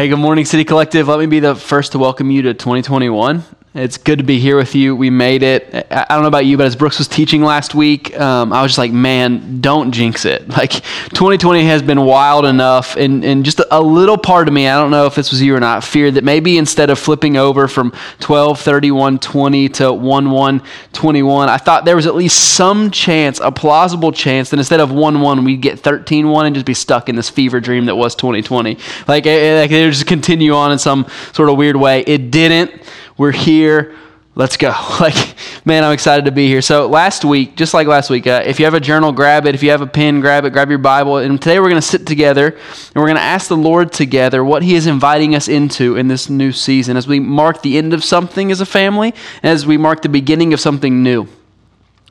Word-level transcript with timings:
Hey, 0.00 0.08
good 0.08 0.16
morning, 0.16 0.46
City 0.46 0.64
Collective. 0.64 1.08
Let 1.08 1.18
me 1.18 1.26
be 1.26 1.40
the 1.40 1.54
first 1.54 1.92
to 1.92 1.98
welcome 1.98 2.30
you 2.30 2.40
to 2.40 2.54
2021. 2.54 3.44
It's 3.72 3.98
good 3.98 4.18
to 4.18 4.24
be 4.24 4.40
here 4.40 4.56
with 4.56 4.74
you. 4.74 4.96
We 4.96 5.10
made 5.10 5.44
it. 5.44 5.86
I 5.92 6.06
don't 6.08 6.22
know 6.22 6.28
about 6.28 6.44
you, 6.44 6.56
but 6.56 6.66
as 6.66 6.74
Brooks 6.74 6.98
was 6.98 7.06
teaching 7.06 7.40
last 7.40 7.72
week, 7.72 8.18
um, 8.18 8.52
I 8.52 8.62
was 8.62 8.70
just 8.70 8.78
like, 8.78 8.90
man, 8.90 9.60
don't 9.60 9.92
jinx 9.92 10.24
it. 10.24 10.48
Like, 10.60 10.72
2020 10.72 11.64
has 11.64 11.80
been 11.80 12.02
wild 12.02 12.44
enough. 12.44 12.96
And, 12.96 13.24
and 13.24 13.44
just 13.44 13.62
a 13.70 13.80
little 13.80 14.18
part 14.18 14.46
of 14.46 14.52
me, 14.52 14.68
I 14.68 14.76
don't 14.78 14.90
know 14.90 15.06
if 15.06 15.14
this 15.14 15.30
was 15.30 15.40
you 15.40 15.54
or 15.54 15.60
not, 15.60 15.84
feared 15.84 16.14
that 16.14 16.24
maybe 16.24 16.58
instead 16.58 16.90
of 16.90 16.98
flipping 16.98 17.38
over 17.38 17.66
from 17.66 17.94
12, 18.18 18.60
31, 18.60 19.20
20 19.20 19.68
to 19.70 19.92
1, 19.92 20.30
1, 20.30 20.62
21, 20.92 21.48
I 21.48 21.56
thought 21.56 21.86
there 21.86 21.96
was 21.96 22.06
at 22.06 22.14
least 22.14 22.54
some 22.54 22.90
chance, 22.90 23.40
a 23.40 23.50
plausible 23.50 24.12
chance, 24.12 24.50
that 24.50 24.58
instead 24.58 24.80
of 24.80 24.90
1, 24.90 25.20
1, 25.20 25.44
we'd 25.44 25.62
get 25.62 25.78
13, 25.78 26.28
1 26.28 26.46
and 26.46 26.54
just 26.54 26.66
be 26.66 26.74
stuck 26.74 27.08
in 27.08 27.16
this 27.16 27.30
fever 27.30 27.60
dream 27.60 27.86
that 27.86 27.96
was 27.96 28.14
2020. 28.16 28.76
Like, 29.06 29.24
it, 29.24 29.60
like 29.60 29.70
it 29.70 29.90
just 29.92 30.06
continue 30.06 30.52
on 30.52 30.72
in 30.72 30.78
some 30.78 31.06
sort 31.32 31.48
of 31.48 31.56
weird 31.56 31.76
way. 31.76 32.00
It 32.00 32.30
didn't 32.30 32.82
we're 33.20 33.32
here. 33.32 33.94
Let's 34.34 34.56
go. 34.56 34.72
Like, 35.00 35.34
man, 35.66 35.84
I'm 35.84 35.92
excited 35.92 36.24
to 36.24 36.30
be 36.30 36.48
here. 36.48 36.62
So, 36.62 36.86
last 36.86 37.22
week, 37.22 37.54
just 37.54 37.74
like 37.74 37.86
last 37.86 38.08
week, 38.08 38.26
uh, 38.26 38.42
if 38.46 38.58
you 38.58 38.64
have 38.64 38.72
a 38.72 38.80
journal, 38.80 39.12
grab 39.12 39.46
it. 39.46 39.54
If 39.54 39.62
you 39.62 39.70
have 39.70 39.82
a 39.82 39.86
pen, 39.86 40.20
grab 40.22 40.46
it. 40.46 40.54
Grab 40.54 40.70
your 40.70 40.78
Bible. 40.78 41.18
And 41.18 41.40
today 41.40 41.60
we're 41.60 41.68
going 41.68 41.82
to 41.82 41.86
sit 41.86 42.06
together 42.06 42.46
and 42.46 42.94
we're 42.94 43.08
going 43.08 43.16
to 43.16 43.22
ask 43.22 43.48
the 43.48 43.58
Lord 43.58 43.92
together 43.92 44.42
what 44.42 44.62
He 44.62 44.74
is 44.74 44.86
inviting 44.86 45.34
us 45.34 45.48
into 45.48 45.96
in 45.96 46.08
this 46.08 46.30
new 46.30 46.50
season 46.50 46.96
as 46.96 47.06
we 47.06 47.20
mark 47.20 47.60
the 47.60 47.76
end 47.76 47.92
of 47.92 48.02
something 48.02 48.50
as 48.50 48.62
a 48.62 48.66
family, 48.66 49.14
as 49.42 49.66
we 49.66 49.76
mark 49.76 50.00
the 50.00 50.08
beginning 50.08 50.54
of 50.54 50.60
something 50.60 51.02
new. 51.02 51.28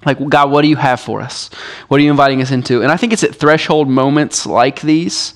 Like, 0.06 0.20
God, 0.30 0.52
what 0.52 0.62
do 0.62 0.68
you 0.68 0.76
have 0.76 1.00
for 1.00 1.22
us? 1.22 1.50
What 1.88 2.00
are 2.00 2.04
you 2.04 2.12
inviting 2.12 2.44
us 2.44 2.52
into? 2.52 2.84
And 2.84 2.92
I 2.92 2.98
think 2.98 3.14
it's 3.14 3.24
at 3.24 3.36
threshold 3.36 3.90
moments 3.90 4.46
like 4.46 4.82
these 4.82 5.34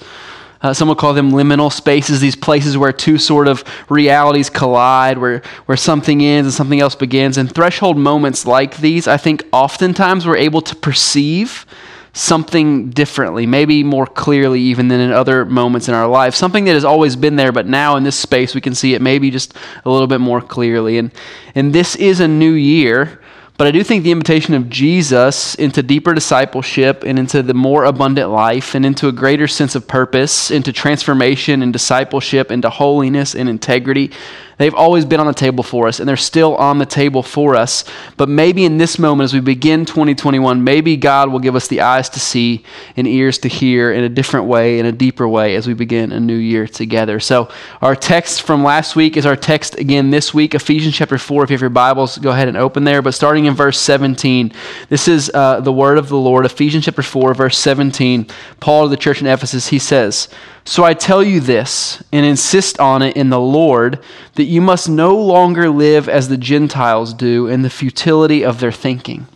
uh, 0.64 0.74
some 0.74 0.88
would 0.88 0.98
call 0.98 1.14
them 1.14 1.32
liminal 1.32 1.72
spaces, 1.72 2.22
these 2.22 2.38
places 2.38 2.78
where 2.78 2.94
two 2.94 3.18
sort 3.18 3.50
of 3.50 3.64
realities 3.90 4.50
collide, 4.50 5.18
where, 5.18 5.42
where 5.66 5.78
something 5.78 6.24
ends 6.24 6.48
and 6.48 6.54
something 6.54 6.80
else 6.80 6.96
begins. 6.96 7.38
And 7.38 7.54
threshold 7.54 7.98
moments 7.98 8.46
like 8.46 8.78
these, 8.78 9.08
I 9.08 9.18
think 9.18 9.44
oftentimes 9.52 10.26
we're 10.26 10.38
able 10.38 10.62
to 10.62 10.76
perceive 10.76 11.66
something 12.14 12.92
differently, 12.92 13.46
maybe 13.46 13.84
more 13.84 14.06
clearly 14.06 14.62
even 14.62 14.88
than 14.88 15.00
in 15.00 15.12
other 15.12 15.46
moments 15.46 15.90
in 15.90 15.96
our 15.96 16.08
life. 16.08 16.34
Something 16.36 16.66
that 16.66 16.74
has 16.74 16.86
always 16.86 17.16
been 17.16 17.36
there, 17.36 17.52
but 17.52 17.68
now 17.68 17.98
in 17.98 18.04
this 18.04 18.18
space 18.18 18.56
we 18.56 18.62
can 18.62 18.76
see 18.76 18.94
it 18.94 19.02
maybe 19.02 19.32
just 19.32 19.56
a 19.84 19.90
little 19.90 20.08
bit 20.08 20.22
more 20.22 20.40
clearly. 20.40 20.98
And, 20.98 21.12
and 21.56 21.74
this 21.74 21.96
is 21.96 22.20
a 22.20 22.28
new 22.28 22.52
year 22.52 23.20
but 23.58 23.68
I 23.68 23.72
do 23.72 23.84
think 23.84 24.04
the 24.04 24.12
invitation 24.12 24.56
of 24.56 24.70
Jesus 24.70 25.54
into 25.56 25.84
deeper 25.84 26.14
discipleship 26.14 27.04
and 27.06 27.20
into 27.20 27.44
the 27.44 27.54
more 27.54 27.86
abundant 27.86 28.32
life 28.32 28.74
and 28.74 28.86
into 28.86 29.08
a 29.08 29.12
greater 29.12 29.48
sense 29.48 29.76
of 29.76 29.88
purpose, 29.88 30.50
into 30.50 30.74
transformation 30.74 31.62
and 31.62 31.72
discipleship, 31.72 32.52
into 32.52 32.70
holiness 32.70 33.36
and 33.36 33.48
integrity, 33.48 34.12
They've 34.58 34.74
always 34.74 35.06
been 35.06 35.20
on 35.20 35.26
the 35.26 35.34
table 35.34 35.64
for 35.64 35.88
us, 35.88 36.00
and 36.00 36.08
they're 36.08 36.16
still 36.16 36.56
on 36.56 36.78
the 36.78 36.86
table 36.86 37.24
for 37.24 37.56
us. 37.56 37.84
But 38.18 38.30
maybe 38.30 38.66
in 38.66 38.78
this 38.78 39.00
moment, 39.00 39.26
as 39.26 39.34
we 39.34 39.40
begin 39.40 39.86
2021, 39.86 40.64
maybe 40.64 40.96
God 40.96 41.32
will 41.32 41.40
give 41.40 41.56
us 41.56 41.68
the 41.68 41.82
eyes 41.82 42.10
to 42.10 42.20
see 42.20 42.64
and 42.96 43.08
ears 43.08 43.38
to 43.40 43.48
hear 43.48 43.92
in 43.92 44.04
a 44.04 44.10
different 44.10 44.46
way, 44.46 44.80
in 44.80 44.86
a 44.86 44.92
deeper 44.92 45.28
way, 45.28 45.56
as 45.56 45.68
we 45.68 45.74
begin 45.74 46.12
a 46.12 46.20
new 46.20 46.36
year 46.36 46.68
together. 46.68 47.20
So, 47.20 47.50
our 47.82 47.96
text 47.96 48.44
from 48.44 48.64
last 48.64 48.96
week 48.96 49.18
is 49.18 49.26
our 49.26 49.36
text 49.36 49.80
again 49.80 50.12
this 50.12 50.34
week, 50.34 50.54
Ephesians 50.54 50.96
chapter 50.96 51.18
4. 51.18 51.44
If 51.44 51.50
you 51.50 51.56
have 51.56 51.62
your 51.62 51.70
Bibles, 51.70 52.18
go 52.18 52.32
ahead 52.32 52.48
and 52.48 52.58
open 52.58 52.84
there. 52.84 53.02
But 53.02 53.14
starting 53.14 53.46
in 53.46 53.56
verse 53.56 53.80
17, 53.80 54.52
this 54.90 55.08
is 55.08 55.32
uh, 55.34 55.62
the 55.62 55.74
word 55.74 55.98
of 55.98 56.10
the 56.10 56.18
Lord, 56.18 56.46
Ephesians 56.46 56.86
chapter 56.86 57.02
4, 57.02 57.34
verse 57.34 57.58
17. 57.58 58.28
Paul 58.60 58.84
to 58.84 58.90
the 58.90 58.98
church 58.98 59.22
in 59.22 59.28
Ephesus, 59.28 59.68
he 59.68 59.80
says, 59.80 60.30
so 60.66 60.84
I 60.84 60.94
tell 60.94 61.22
you 61.22 61.40
this 61.40 62.02
and 62.12 62.26
insist 62.26 62.80
on 62.80 63.02
it 63.02 63.18
in 63.18 63.30
the 63.30 63.40
Lord 63.40 64.00
that 64.36 64.46
you 64.46 64.62
must 64.62 64.88
no 64.88 65.16
longer 65.16 65.70
live 65.70 66.08
as 66.08 66.30
the 66.30 66.38
Gentiles 66.38 67.14
do 67.14 67.48
in 67.48 67.64
the 67.64 67.70
futility 67.70 68.46
of 68.46 68.60
their 68.60 68.72
thinking. 68.72 69.28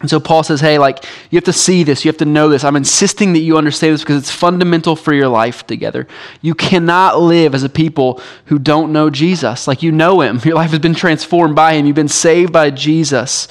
And 0.00 0.08
so 0.08 0.20
Paul 0.20 0.44
says, 0.44 0.60
hey, 0.60 0.78
like, 0.78 1.04
you 1.30 1.36
have 1.36 1.44
to 1.44 1.52
see 1.52 1.82
this, 1.82 2.04
you 2.04 2.08
have 2.10 2.18
to 2.18 2.24
know 2.24 2.48
this. 2.48 2.62
I'm 2.62 2.76
insisting 2.76 3.32
that 3.32 3.40
you 3.40 3.56
understand 3.56 3.94
this 3.94 4.02
because 4.02 4.18
it's 4.18 4.30
fundamental 4.30 4.94
for 4.94 5.12
your 5.12 5.26
life 5.26 5.66
together. 5.66 6.06
You 6.40 6.54
cannot 6.54 7.18
live 7.18 7.52
as 7.54 7.64
a 7.64 7.68
people 7.68 8.20
who 8.44 8.60
don't 8.60 8.92
know 8.92 9.10
Jesus. 9.10 9.66
Like, 9.66 9.82
you 9.82 9.90
know 9.90 10.20
him, 10.20 10.40
your 10.44 10.54
life 10.54 10.70
has 10.70 10.78
been 10.78 10.94
transformed 10.94 11.56
by 11.56 11.74
him, 11.74 11.86
you've 11.86 11.96
been 11.96 12.08
saved 12.08 12.52
by 12.52 12.70
Jesus. 12.70 13.48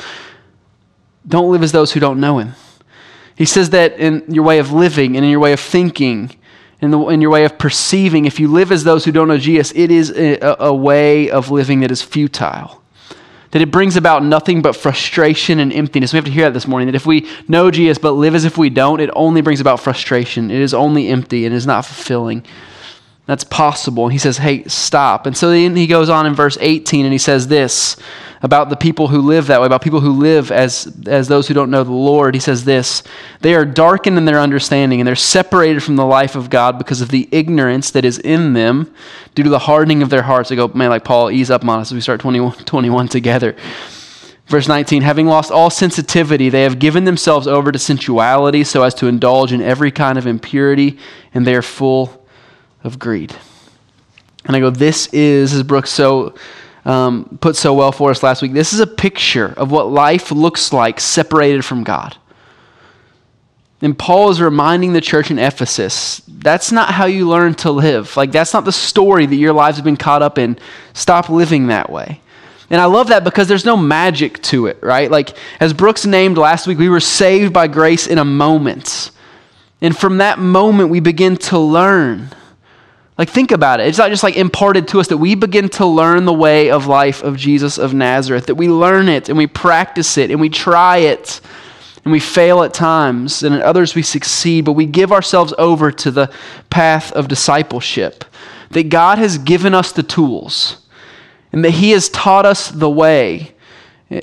Don't 1.28 1.51
live 1.51 1.63
as 1.63 1.73
those 1.73 1.91
who 1.91 1.99
don't 1.99 2.22
know 2.22 2.38
him. 2.38 2.53
He 3.35 3.45
says 3.45 3.72
that 3.72 3.99
in 3.99 4.23
your 4.34 4.45
way 4.45 4.59
of 4.59 4.72
living 4.72 5.17
and 5.17 5.25
in 5.25 5.31
your 5.31 5.41
way 5.41 5.51
of 5.51 5.59
thinking 5.59 6.31
in, 6.81 6.91
the, 6.91 6.99
in 7.07 7.21
your 7.21 7.31
way 7.31 7.45
of 7.45 7.57
perceiving, 7.57 8.25
if 8.25 8.39
you 8.39 8.47
live 8.47 8.71
as 8.71 8.83
those 8.83 9.03
who 9.05 9.11
don't 9.11 9.27
know 9.27 9.38
Jesus, 9.38 9.71
it 9.75 9.91
is 9.91 10.11
a, 10.11 10.55
a 10.59 10.73
way 10.73 11.29
of 11.29 11.49
living 11.49 11.79
that 11.79 11.91
is 11.91 12.01
futile. 12.01 12.81
That 13.51 13.61
it 13.61 13.71
brings 13.71 13.95
about 13.95 14.23
nothing 14.23 14.61
but 14.61 14.75
frustration 14.75 15.59
and 15.59 15.71
emptiness. 15.71 16.13
We 16.13 16.17
have 16.17 16.25
to 16.25 16.31
hear 16.31 16.45
that 16.45 16.53
this 16.53 16.67
morning. 16.67 16.87
That 16.87 16.95
if 16.95 17.05
we 17.05 17.27
know 17.47 17.71
Jesus 17.71 17.97
but 17.97 18.11
live 18.11 18.35
as 18.35 18.45
if 18.45 18.57
we 18.57 18.69
don't, 18.69 18.99
it 18.99 19.09
only 19.13 19.41
brings 19.41 19.61
about 19.61 19.79
frustration. 19.79 20.51
It 20.51 20.59
is 20.59 20.73
only 20.73 21.07
empty 21.07 21.45
and 21.45 21.55
is 21.55 21.66
not 21.66 21.85
fulfilling. 21.85 22.45
That's 23.27 23.43
possible. 23.43 24.07
He 24.07 24.17
says, 24.17 24.38
hey, 24.38 24.63
stop. 24.63 25.25
And 25.25 25.35
so 25.38 25.49
then 25.51 25.75
he 25.75 25.85
goes 25.85 26.09
on 26.09 26.25
in 26.25 26.33
verse 26.33 26.57
18 26.59 27.05
and 27.05 27.11
he 27.11 27.17
says 27.17 27.47
this 27.49 27.97
about 28.41 28.69
the 28.69 28.77
people 28.77 29.07
who 29.07 29.19
live 29.19 29.47
that 29.47 29.59
way, 29.59 29.65
about 29.65 29.81
people 29.81 29.99
who 29.99 30.11
live 30.11 30.51
as, 30.51 30.93
as 31.07 31.27
those 31.27 31.47
who 31.47 31.53
don't 31.53 31.71
know 31.71 31.83
the 31.83 31.91
Lord. 31.91 32.35
He 32.35 32.39
says 32.39 32.66
this 32.66 33.03
They 33.41 33.53
are 33.55 33.66
darkened 33.66 34.17
in 34.17 34.25
their 34.25 34.39
understanding, 34.39 35.01
and 35.01 35.07
they're 35.07 35.16
separated 35.16 35.83
from 35.83 35.95
the 35.95 36.05
life 36.05 36.35
of 36.35 36.49
God 36.49 36.77
because 36.77 37.01
of 37.01 37.09
the 37.09 37.27
ignorance 37.31 37.91
that 37.91 38.05
is 38.05 38.19
in 38.19 38.53
them 38.53 38.93
due 39.35 39.43
to 39.43 39.49
the 39.49 39.59
hardening 39.59 40.03
of 40.03 40.09
their 40.09 40.21
hearts. 40.21 40.49
They 40.49 40.55
go, 40.55 40.67
man, 40.69 40.89
like 40.89 41.03
Paul, 41.03 41.31
ease 41.31 41.51
up 41.51 41.63
on 41.63 41.79
us 41.79 41.89
as 41.89 41.95
we 41.95 42.01
start 42.01 42.21
21, 42.21 42.53
21 42.66 43.07
together. 43.07 43.55
Verse 44.45 44.67
19, 44.67 45.01
having 45.01 45.27
lost 45.27 45.51
all 45.51 45.69
sensitivity, 45.69 46.47
they 46.47 46.63
have 46.63 46.79
given 46.79 47.03
themselves 47.03 47.47
over 47.47 47.69
to 47.71 47.79
sensuality 47.79 48.63
so 48.63 48.83
as 48.83 48.93
to 48.93 49.07
indulge 49.07 49.51
in 49.51 49.61
every 49.61 49.91
kind 49.91 50.17
of 50.17 50.25
impurity, 50.25 50.97
and 51.33 51.45
they 51.45 51.55
are 51.55 51.61
full 51.61 52.26
of 52.83 52.99
greed. 52.99 53.35
And 54.45 54.55
I 54.55 54.59
go, 54.59 54.69
this 54.69 55.07
is, 55.07 55.53
as 55.53 55.63
Brooks 55.63 55.89
so 55.89 56.35
um, 56.85 57.38
put 57.41 57.55
so 57.55 57.73
well 57.73 57.91
for 57.91 58.11
us 58.11 58.23
last 58.23 58.41
week. 58.41 58.53
This 58.53 58.71
is 58.71 58.79
a 58.79 58.88
picture 58.88 59.53
of 59.57 59.71
what 59.71 59.89
life 59.89 60.31
looks 60.31 60.71
like 60.71 60.99
separated 60.99 61.66
from 61.66 61.83
God. 61.83 62.16
And 63.81 63.97
Paul 63.97 64.29
is 64.31 64.41
reminding 64.41 64.93
the 64.93 65.01
church 65.01 65.29
in 65.29 65.37
Ephesus 65.37 66.21
that's 66.27 66.71
not 66.71 66.91
how 66.91 67.05
you 67.05 67.27
learn 67.27 67.55
to 67.55 67.71
live. 67.71 68.16
Like, 68.16 68.31
that's 68.31 68.53
not 68.53 68.63
the 68.63 68.71
story 68.71 69.25
that 69.25 69.35
your 69.35 69.53
lives 69.53 69.77
have 69.77 69.83
been 69.83 69.97
caught 69.97 70.21
up 70.21 70.37
in. 70.37 70.57
Stop 70.93 71.29
living 71.29 71.67
that 71.67 71.89
way. 71.89 72.21
And 72.69 72.79
I 72.79 72.85
love 72.85 73.07
that 73.07 73.23
because 73.23 73.47
there's 73.47 73.66
no 73.66 73.75
magic 73.75 74.41
to 74.43 74.67
it, 74.67 74.77
right? 74.81 75.09
Like, 75.09 75.35
as 75.59 75.73
Brooks 75.73 76.05
named 76.05 76.37
last 76.37 76.67
week, 76.67 76.77
we 76.77 76.89
were 76.89 76.99
saved 76.99 77.53
by 77.53 77.67
grace 77.67 78.07
in 78.07 78.17
a 78.17 78.25
moment. 78.25 79.11
And 79.81 79.97
from 79.97 80.17
that 80.17 80.39
moment, 80.39 80.89
we 80.89 80.99
begin 80.99 81.37
to 81.37 81.59
learn. 81.59 82.29
Like, 83.17 83.29
think 83.29 83.51
about 83.51 83.79
it. 83.79 83.88
It's 83.88 83.97
not 83.97 84.11
just 84.11 84.22
like 84.22 84.35
imparted 84.35 84.88
to 84.89 85.00
us 85.00 85.07
that 85.07 85.17
we 85.17 85.33
begin 85.33 85.69
to 85.69 85.85
learn 85.85 86.25
the 86.25 86.33
way 86.33 86.69
of 86.69 86.85
life 86.85 87.23
of 87.23 87.35
Jesus 87.35 87.79
of 87.79 87.94
Nazareth, 87.94 88.45
that 88.45 88.55
we 88.55 88.69
learn 88.69 89.09
it 89.09 89.28
and 89.28 89.38
we 89.38 89.47
practice 89.47 90.17
it 90.17 90.29
and 90.29 90.39
we 90.39 90.50
try 90.50 90.97
it 90.97 91.41
and 92.03 92.11
we 92.11 92.19
fail 92.19 92.61
at 92.61 92.75
times 92.75 93.41
and 93.41 93.55
at 93.55 93.61
others 93.63 93.95
we 93.95 94.03
succeed, 94.03 94.66
but 94.66 94.73
we 94.73 94.85
give 94.85 95.11
ourselves 95.11 95.53
over 95.57 95.91
to 95.91 96.11
the 96.11 96.31
path 96.69 97.11
of 97.13 97.28
discipleship. 97.28 98.23
That 98.69 98.89
God 98.89 99.17
has 99.17 99.39
given 99.39 99.73
us 99.73 99.91
the 99.91 100.03
tools 100.03 100.78
and 101.51 101.66
that 101.66 101.72
He 101.72 101.91
has 101.91 102.09
taught 102.09 102.45
us 102.45 102.69
the 102.69 102.89
way. 102.89 103.53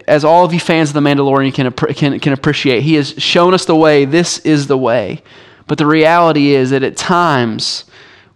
As 0.07 0.25
all 0.25 0.45
of 0.45 0.55
you 0.55 0.61
fans 0.61 0.91
of 0.91 0.95
The 0.95 1.01
Mandalorian 1.01 1.53
can, 1.53 1.71
can, 1.95 2.21
can 2.21 2.33
appreciate, 2.33 2.85
He 2.85 2.95
has 2.95 3.11
shown 3.19 3.55
us 3.55 3.65
the 3.65 3.77
way. 3.77 4.05
This 4.05 4.39
is 4.39 4.69
the 4.69 4.79
way. 4.79 5.23
But 5.67 5.79
the 5.79 5.87
reality 5.87 6.55
is 6.55 6.71
that 6.71 6.83
at 6.83 6.97
times, 6.97 7.85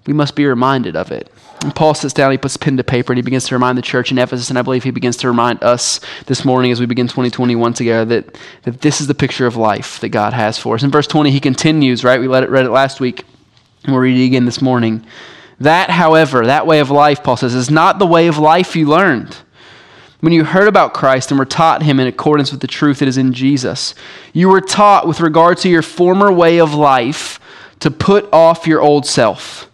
we 0.08 0.14
must 0.14 0.34
be 0.34 0.46
reminded 0.46 0.96
of 0.96 1.12
it. 1.12 1.30
And 1.62 1.74
Paul 1.74 1.92
sits 1.92 2.14
down, 2.14 2.32
he 2.32 2.38
puts 2.38 2.56
pen 2.56 2.78
to 2.78 2.82
paper, 2.82 3.12
and 3.12 3.18
he 3.18 3.22
begins 3.22 3.46
to 3.48 3.54
remind 3.54 3.76
the 3.76 3.82
church 3.82 4.10
in 4.10 4.16
Ephesus, 4.16 4.48
and 4.48 4.58
I 4.58 4.62
believe 4.62 4.84
he 4.84 4.90
begins 4.90 5.18
to 5.18 5.28
remind 5.28 5.62
us 5.62 6.00
this 6.24 6.46
morning 6.46 6.72
as 6.72 6.80
we 6.80 6.86
begin 6.86 7.08
2021 7.08 7.74
together 7.74 8.06
that, 8.06 8.38
that 8.62 8.80
this 8.80 9.02
is 9.02 9.06
the 9.06 9.14
picture 9.14 9.46
of 9.46 9.54
life 9.54 10.00
that 10.00 10.08
God 10.08 10.32
has 10.32 10.56
for 10.56 10.76
us. 10.76 10.82
In 10.82 10.90
verse 10.90 11.06
20, 11.06 11.30
he 11.30 11.40
continues, 11.40 12.04
right? 12.04 12.18
We 12.18 12.26
let 12.26 12.42
it, 12.42 12.48
read 12.48 12.64
it 12.64 12.70
last 12.70 13.00
week, 13.00 13.26
and 13.84 13.92
we'll 13.92 14.00
read 14.00 14.18
it 14.18 14.24
again 14.24 14.46
this 14.46 14.62
morning. 14.62 15.04
That, 15.60 15.90
however, 15.90 16.46
that 16.46 16.66
way 16.66 16.80
of 16.80 16.90
life, 16.90 17.22
Paul 17.22 17.36
says, 17.36 17.54
is 17.54 17.70
not 17.70 17.98
the 17.98 18.06
way 18.06 18.28
of 18.28 18.38
life 18.38 18.74
you 18.74 18.88
learned. 18.88 19.36
When 20.20 20.32
you 20.32 20.44
heard 20.44 20.68
about 20.68 20.94
Christ 20.94 21.30
and 21.30 21.38
were 21.38 21.44
taught 21.44 21.82
him 21.82 22.00
in 22.00 22.06
accordance 22.06 22.50
with 22.50 22.62
the 22.62 22.66
truth 22.66 23.00
that 23.00 23.08
is 23.08 23.18
in 23.18 23.34
Jesus, 23.34 23.94
you 24.32 24.48
were 24.48 24.62
taught 24.62 25.06
with 25.06 25.20
regard 25.20 25.58
to 25.58 25.68
your 25.68 25.82
former 25.82 26.32
way 26.32 26.60
of 26.60 26.72
life 26.72 27.38
to 27.80 27.90
put 27.90 28.26
off 28.32 28.66
your 28.66 28.80
old 28.80 29.04
self 29.04 29.67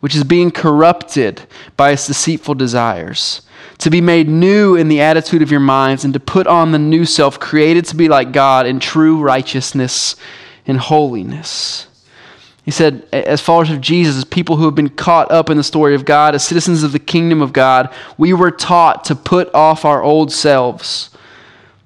which 0.00 0.14
is 0.14 0.24
being 0.24 0.50
corrupted 0.50 1.42
by 1.76 1.90
its 1.90 2.06
deceitful 2.06 2.54
desires, 2.54 3.42
to 3.78 3.90
be 3.90 4.00
made 4.00 4.28
new 4.28 4.76
in 4.76 4.88
the 4.88 5.00
attitude 5.00 5.42
of 5.42 5.50
your 5.50 5.60
minds, 5.60 6.04
and 6.04 6.14
to 6.14 6.20
put 6.20 6.46
on 6.46 6.72
the 6.72 6.78
new 6.78 7.04
self, 7.04 7.38
created 7.38 7.84
to 7.84 7.96
be 7.96 8.08
like 8.08 8.32
God 8.32 8.66
in 8.66 8.80
true 8.80 9.20
righteousness 9.20 10.16
and 10.66 10.78
holiness. 10.78 11.88
He 12.64 12.70
said, 12.70 13.06
as 13.14 13.40
followers 13.40 13.70
of 13.70 13.80
Jesus, 13.80 14.16
as 14.16 14.24
people 14.26 14.56
who 14.56 14.66
have 14.66 14.74
been 14.74 14.90
caught 14.90 15.30
up 15.30 15.48
in 15.48 15.56
the 15.56 15.64
story 15.64 15.94
of 15.94 16.04
God, 16.04 16.34
as 16.34 16.46
citizens 16.46 16.82
of 16.82 16.92
the 16.92 16.98
kingdom 16.98 17.40
of 17.40 17.54
God, 17.54 17.90
we 18.18 18.34
were 18.34 18.50
taught 18.50 19.04
to 19.04 19.16
put 19.16 19.52
off 19.54 19.86
our 19.86 20.02
old 20.02 20.30
selves. 20.30 21.08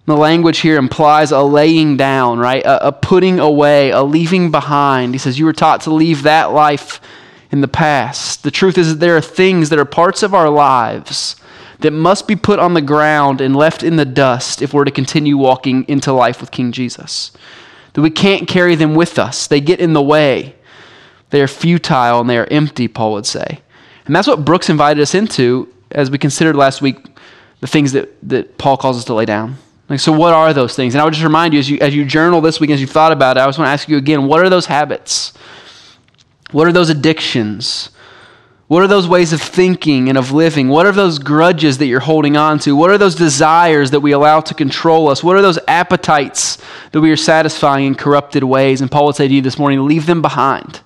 The 0.07 0.17
language 0.17 0.59
here 0.59 0.79
implies 0.79 1.31
a 1.31 1.41
laying 1.43 1.97
down, 1.97 2.41
right? 2.41 2.65
A, 2.65 2.89
a, 2.89 2.93
putting 2.93 3.39
away, 3.39 3.91
a 3.91 4.03
leaving 4.03 4.51
behind. 4.51 5.15
He 5.15 5.19
says, 5.19 5.39
You 5.39 5.45
were 5.45 5.53
taught 5.53 5.83
to 5.83 5.95
leave 5.95 6.25
that 6.25 6.51
life 6.51 7.01
in 7.53 7.61
the 7.61 7.69
past. 7.69 8.43
The 8.43 8.51
truth 8.51 8.79
is 8.79 8.89
that 8.89 9.01
there 9.01 9.17
are 9.17 9.21
things 9.21 9.69
that 9.69 9.79
are 9.79 9.85
parts 9.85 10.23
of 10.23 10.35
our 10.35 10.49
lives 10.49 11.37
that 11.81 11.93
must 11.93 12.27
be 12.27 12.35
put 12.35 12.59
on 12.59 12.75
the 12.75 12.81
ground 12.81 13.41
and 13.41 13.55
left 13.55 13.83
in 13.83 13.97
the 13.97 14.05
dust 14.05 14.63
if 14.63 14.73
we're 14.73 14.85
to 14.85 14.91
continue 14.91 15.37
walking 15.37 15.85
into 15.87 16.13
life 16.13 16.41
with 16.41 16.51
King 16.51 16.73
Jesus. 16.73 17.31
That 17.93 18.01
we 18.01 18.11
can't 18.11 18.49
carry 18.49 18.75
them 18.75 18.95
with 18.95 19.19
us, 19.19 19.47
they 19.47 19.61
get 19.61 19.81
in 19.81 19.93
the 19.93 20.03
way. 20.03 20.57
They 21.31 21.41
are 21.41 21.49
futile 21.49 22.21
and 22.21 22.29
they 22.29 22.37
are 22.37 22.49
empty, 22.51 22.89
Paul 22.89 23.13
would 23.13 23.27
say. 23.27 23.61
And 24.07 24.15
that's 24.15 24.29
what 24.29 24.45
Brooks 24.45 24.69
invited 24.69 25.01
us 25.01 25.15
into 25.15 25.73
as 25.91 26.11
we 26.11 26.19
considered 26.19 26.57
last 26.57 26.83
week 26.83 26.97
the 27.61 27.67
things 27.67 27.93
that, 27.93 28.11
that 28.29 28.59
Paul 28.59 28.77
calls 28.77 28.99
us 28.99 29.05
to 29.05 29.15
lay 29.15 29.25
down. 29.25 29.57
Like, 29.89 30.01
so 30.01 30.13
what 30.13 30.35
are 30.35 30.53
those 30.53 30.75
things? 30.75 30.95
And 30.95 31.01
I 31.01 31.05
would 31.05 31.15
just 31.15 31.25
remind 31.25 31.55
you 31.55 31.61
as 31.61 31.71
you, 31.71 31.79
as 31.81 31.95
you 31.95 32.05
journal 32.05 32.41
this 32.41 32.61
week, 32.61 32.71
as 32.71 32.81
you've 32.81 32.91
thought 32.91 33.13
about 33.13 33.37
it, 33.37 33.41
I 33.41 33.47
just 33.47 33.59
want 33.59 33.69
to 33.69 33.73
ask 33.73 33.89
you 33.89 33.97
again 33.97 34.27
what 34.27 34.41
are 34.41 34.51
those 34.51 34.67
habits? 34.67 35.33
What 36.53 36.69
are 36.69 36.73
those 36.73 36.91
addictions? 36.91 37.91
What 38.69 38.83
are 38.83 38.89
those 38.89 39.07
ways 39.07 39.35
of 39.35 39.43
thinking 39.43 40.09
and 40.09 40.17
of 40.17 40.33
living? 40.33 40.69
What 40.69 40.87
are 40.87 40.93
those 40.93 41.19
grudges 41.19 41.77
that 41.79 41.87
you're 41.87 42.01
holding 42.01 42.39
on 42.39 42.59
to? 42.61 42.75
What 42.75 42.91
are 42.91 42.97
those 42.97 43.15
desires 43.15 43.91
that 43.91 44.01
we 44.01 44.13
allow 44.13 44.41
to 44.41 44.55
control 44.55 45.09
us? 45.09 45.23
What 45.23 45.37
are 45.37 45.43
those 45.43 45.59
appetites 45.69 46.57
that 46.93 47.01
we 47.01 47.11
are 47.11 47.17
satisfying 47.17 47.87
in 47.87 47.95
corrupted 47.95 48.45
ways? 48.45 48.81
And 48.81 48.91
Paul 48.91 49.07
would 49.07 49.17
say 49.17 49.29
to 49.29 49.35
you 49.35 49.43
this 49.43 49.59
morning, 49.59 49.87
leave 49.87 50.07
them 50.07 50.23
behind. 50.23 50.81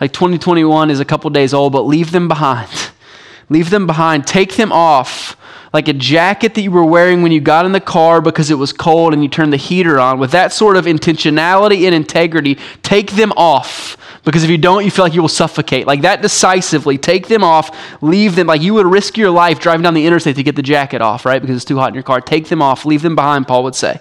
Like 0.00 0.12
2021 0.12 0.90
is 0.90 0.98
a 0.98 1.04
couple 1.04 1.30
days 1.30 1.54
old, 1.54 1.72
but 1.72 1.82
leave 1.82 2.10
them 2.10 2.26
behind. 2.26 2.68
leave 3.48 3.70
them 3.70 3.86
behind. 3.86 4.26
Take 4.26 4.56
them 4.56 4.72
off 4.72 5.36
like 5.74 5.88
a 5.88 5.92
jacket 5.92 6.54
that 6.54 6.62
you 6.62 6.70
were 6.70 6.84
wearing 6.84 7.20
when 7.20 7.32
you 7.32 7.40
got 7.40 7.66
in 7.66 7.72
the 7.72 7.80
car 7.80 8.22
because 8.22 8.48
it 8.48 8.54
was 8.54 8.72
cold 8.72 9.12
and 9.12 9.24
you 9.24 9.28
turned 9.28 9.52
the 9.52 9.56
heater 9.56 9.98
on. 9.98 10.20
With 10.20 10.30
that 10.30 10.52
sort 10.52 10.76
of 10.76 10.84
intentionality 10.84 11.84
and 11.84 11.92
integrity, 11.92 12.58
take 12.82 13.10
them 13.10 13.32
off. 13.32 13.96
Because 14.24 14.44
if 14.44 14.50
you 14.50 14.56
don't, 14.56 14.84
you 14.84 14.92
feel 14.92 15.04
like 15.04 15.14
you 15.14 15.20
will 15.20 15.28
suffocate. 15.28 15.84
Like 15.84 16.02
that 16.02 16.22
decisively, 16.22 16.96
take 16.96 17.26
them 17.26 17.42
off, 17.42 17.76
leave 18.00 18.36
them. 18.36 18.46
Like 18.46 18.62
you 18.62 18.72
would 18.74 18.86
risk 18.86 19.18
your 19.18 19.30
life 19.30 19.58
driving 19.58 19.82
down 19.82 19.94
the 19.94 20.06
interstate 20.06 20.36
to 20.36 20.44
get 20.44 20.54
the 20.54 20.62
jacket 20.62 21.02
off, 21.02 21.26
right? 21.26 21.42
Because 21.42 21.56
it's 21.56 21.64
too 21.64 21.76
hot 21.76 21.88
in 21.88 21.94
your 21.94 22.04
car. 22.04 22.20
Take 22.20 22.46
them 22.46 22.62
off, 22.62 22.86
leave 22.86 23.02
them 23.02 23.16
behind, 23.16 23.48
Paul 23.48 23.64
would 23.64 23.74
say. 23.74 23.98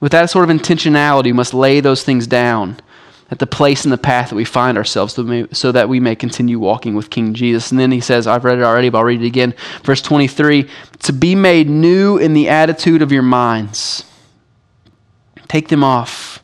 With 0.00 0.12
that 0.12 0.30
sort 0.30 0.48
of 0.48 0.56
intentionality, 0.56 1.26
you 1.26 1.34
must 1.34 1.52
lay 1.52 1.80
those 1.80 2.02
things 2.02 2.26
down 2.26 2.80
at 3.30 3.38
the 3.38 3.46
place 3.46 3.84
and 3.84 3.92
the 3.92 3.98
path 3.98 4.30
that 4.30 4.36
we 4.36 4.44
find 4.44 4.76
ourselves 4.76 5.14
so 5.52 5.72
that 5.72 5.88
we 5.88 5.98
may 5.98 6.14
continue 6.14 6.58
walking 6.58 6.94
with 6.94 7.10
King 7.10 7.32
Jesus. 7.32 7.70
And 7.70 7.80
then 7.80 7.90
he 7.90 8.00
says, 8.00 8.26
I've 8.26 8.44
read 8.44 8.58
it 8.58 8.64
already, 8.64 8.90
but 8.90 8.98
I'll 8.98 9.04
read 9.04 9.22
it 9.22 9.26
again. 9.26 9.54
Verse 9.82 10.02
23 10.02 10.68
to 11.00 11.12
be 11.12 11.34
made 11.34 11.68
new 11.68 12.16
in 12.18 12.34
the 12.34 12.48
attitude 12.48 13.02
of 13.02 13.12
your 13.12 13.22
minds. 13.22 14.04
Take 15.48 15.68
them 15.68 15.84
off 15.84 16.42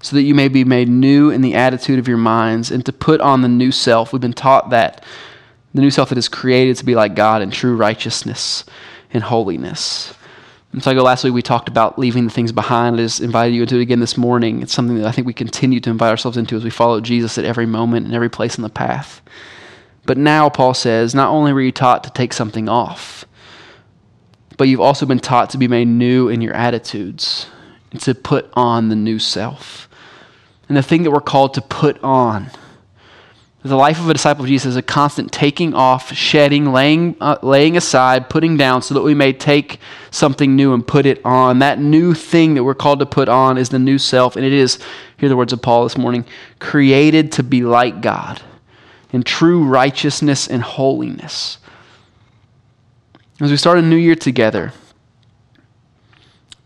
so 0.00 0.16
that 0.16 0.22
you 0.22 0.34
may 0.34 0.48
be 0.48 0.64
made 0.64 0.88
new 0.88 1.30
in 1.30 1.42
the 1.42 1.54
attitude 1.54 1.98
of 1.98 2.08
your 2.08 2.16
minds 2.16 2.70
and 2.70 2.84
to 2.86 2.92
put 2.92 3.20
on 3.20 3.42
the 3.42 3.48
new 3.48 3.70
self. 3.70 4.12
We've 4.12 4.20
been 4.20 4.32
taught 4.32 4.70
that 4.70 5.04
the 5.74 5.80
new 5.80 5.90
self 5.90 6.08
that 6.08 6.18
is 6.18 6.28
created 6.28 6.76
to 6.78 6.84
be 6.84 6.94
like 6.94 7.14
God 7.14 7.42
in 7.42 7.50
true 7.50 7.76
righteousness 7.76 8.64
and 9.12 9.22
holiness. 9.22 10.14
And 10.72 10.82
so 10.82 10.90
I 10.90 10.94
go 10.94 11.02
last 11.02 11.24
week 11.24 11.32
we 11.32 11.42
talked 11.42 11.68
about 11.68 11.98
leaving 11.98 12.24
the 12.24 12.30
things 12.30 12.52
behind. 12.52 12.96
I 12.96 12.98
just 13.00 13.20
invited 13.20 13.54
you 13.54 13.62
into 13.62 13.76
it 13.76 13.82
again 13.82 14.00
this 14.00 14.16
morning. 14.16 14.62
It's 14.62 14.72
something 14.72 14.96
that 14.98 15.06
I 15.06 15.12
think 15.12 15.26
we 15.26 15.32
continue 15.32 15.80
to 15.80 15.90
invite 15.90 16.10
ourselves 16.10 16.36
into 16.36 16.56
as 16.56 16.62
we 16.62 16.70
follow 16.70 17.00
Jesus 17.00 17.38
at 17.38 17.44
every 17.44 17.66
moment 17.66 18.06
and 18.06 18.14
every 18.14 18.30
place 18.30 18.56
in 18.56 18.62
the 18.62 18.68
path. 18.68 19.20
But 20.06 20.16
now, 20.16 20.48
Paul 20.48 20.74
says, 20.74 21.14
not 21.14 21.30
only 21.30 21.52
were 21.52 21.60
you 21.60 21.72
taught 21.72 22.04
to 22.04 22.10
take 22.10 22.32
something 22.32 22.68
off, 22.68 23.24
but 24.56 24.68
you've 24.68 24.80
also 24.80 25.06
been 25.06 25.18
taught 25.18 25.50
to 25.50 25.58
be 25.58 25.68
made 25.68 25.88
new 25.88 26.28
in 26.28 26.40
your 26.40 26.54
attitudes 26.54 27.46
and 27.90 28.00
to 28.02 28.14
put 28.14 28.48
on 28.54 28.88
the 28.88 28.96
new 28.96 29.18
self. 29.18 29.88
And 30.68 30.76
the 30.76 30.82
thing 30.82 31.02
that 31.02 31.10
we're 31.10 31.20
called 31.20 31.54
to 31.54 31.62
put 31.62 32.02
on 32.04 32.50
the 33.62 33.76
life 33.76 34.00
of 34.00 34.08
a 34.08 34.14
disciple 34.14 34.44
of 34.44 34.48
Jesus 34.48 34.70
is 34.70 34.76
a 34.76 34.82
constant 34.82 35.32
taking 35.32 35.74
off, 35.74 36.12
shedding, 36.14 36.72
laying, 36.72 37.14
uh, 37.20 37.36
laying 37.42 37.76
aside, 37.76 38.30
putting 38.30 38.56
down, 38.56 38.80
so 38.80 38.94
that 38.94 39.02
we 39.02 39.14
may 39.14 39.34
take 39.34 39.78
something 40.10 40.56
new 40.56 40.72
and 40.72 40.86
put 40.86 41.04
it 41.04 41.20
on. 41.26 41.58
That 41.58 41.78
new 41.78 42.14
thing 42.14 42.54
that 42.54 42.64
we're 42.64 42.74
called 42.74 43.00
to 43.00 43.06
put 43.06 43.28
on 43.28 43.58
is 43.58 43.68
the 43.68 43.78
new 43.78 43.98
self, 43.98 44.36
and 44.36 44.46
it 44.46 44.52
is, 44.52 44.78
hear 45.18 45.28
the 45.28 45.36
words 45.36 45.52
of 45.52 45.60
Paul 45.60 45.84
this 45.84 45.98
morning, 45.98 46.24
created 46.58 47.32
to 47.32 47.42
be 47.42 47.62
like 47.62 48.00
God 48.00 48.40
in 49.12 49.22
true 49.22 49.64
righteousness 49.64 50.48
and 50.48 50.62
holiness. 50.62 51.58
As 53.40 53.50
we 53.50 53.58
start 53.58 53.78
a 53.78 53.82
new 53.82 53.96
year 53.96 54.14
together, 54.14 54.72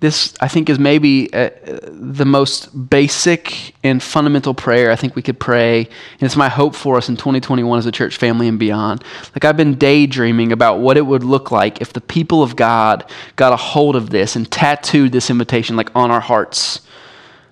this, 0.00 0.34
I 0.40 0.48
think, 0.48 0.68
is 0.68 0.78
maybe 0.78 1.32
uh, 1.32 1.50
the 1.86 2.24
most 2.24 2.90
basic 2.90 3.74
and 3.82 4.02
fundamental 4.02 4.52
prayer 4.52 4.90
I 4.90 4.96
think 4.96 5.16
we 5.16 5.22
could 5.22 5.38
pray. 5.38 5.78
And 5.78 6.22
it's 6.22 6.36
my 6.36 6.48
hope 6.48 6.74
for 6.74 6.96
us 6.96 7.08
in 7.08 7.16
2021 7.16 7.78
as 7.78 7.86
a 7.86 7.92
church 7.92 8.16
family 8.16 8.48
and 8.48 8.58
beyond. 8.58 9.02
Like, 9.34 9.44
I've 9.44 9.56
been 9.56 9.76
daydreaming 9.76 10.52
about 10.52 10.80
what 10.80 10.96
it 10.96 11.06
would 11.06 11.24
look 11.24 11.50
like 11.50 11.80
if 11.80 11.92
the 11.92 12.00
people 12.00 12.42
of 12.42 12.56
God 12.56 13.10
got 13.36 13.52
a 13.52 13.56
hold 13.56 13.96
of 13.96 14.10
this 14.10 14.36
and 14.36 14.50
tattooed 14.50 15.12
this 15.12 15.30
invitation, 15.30 15.76
like, 15.76 15.90
on 15.94 16.10
our 16.10 16.20
hearts. 16.20 16.80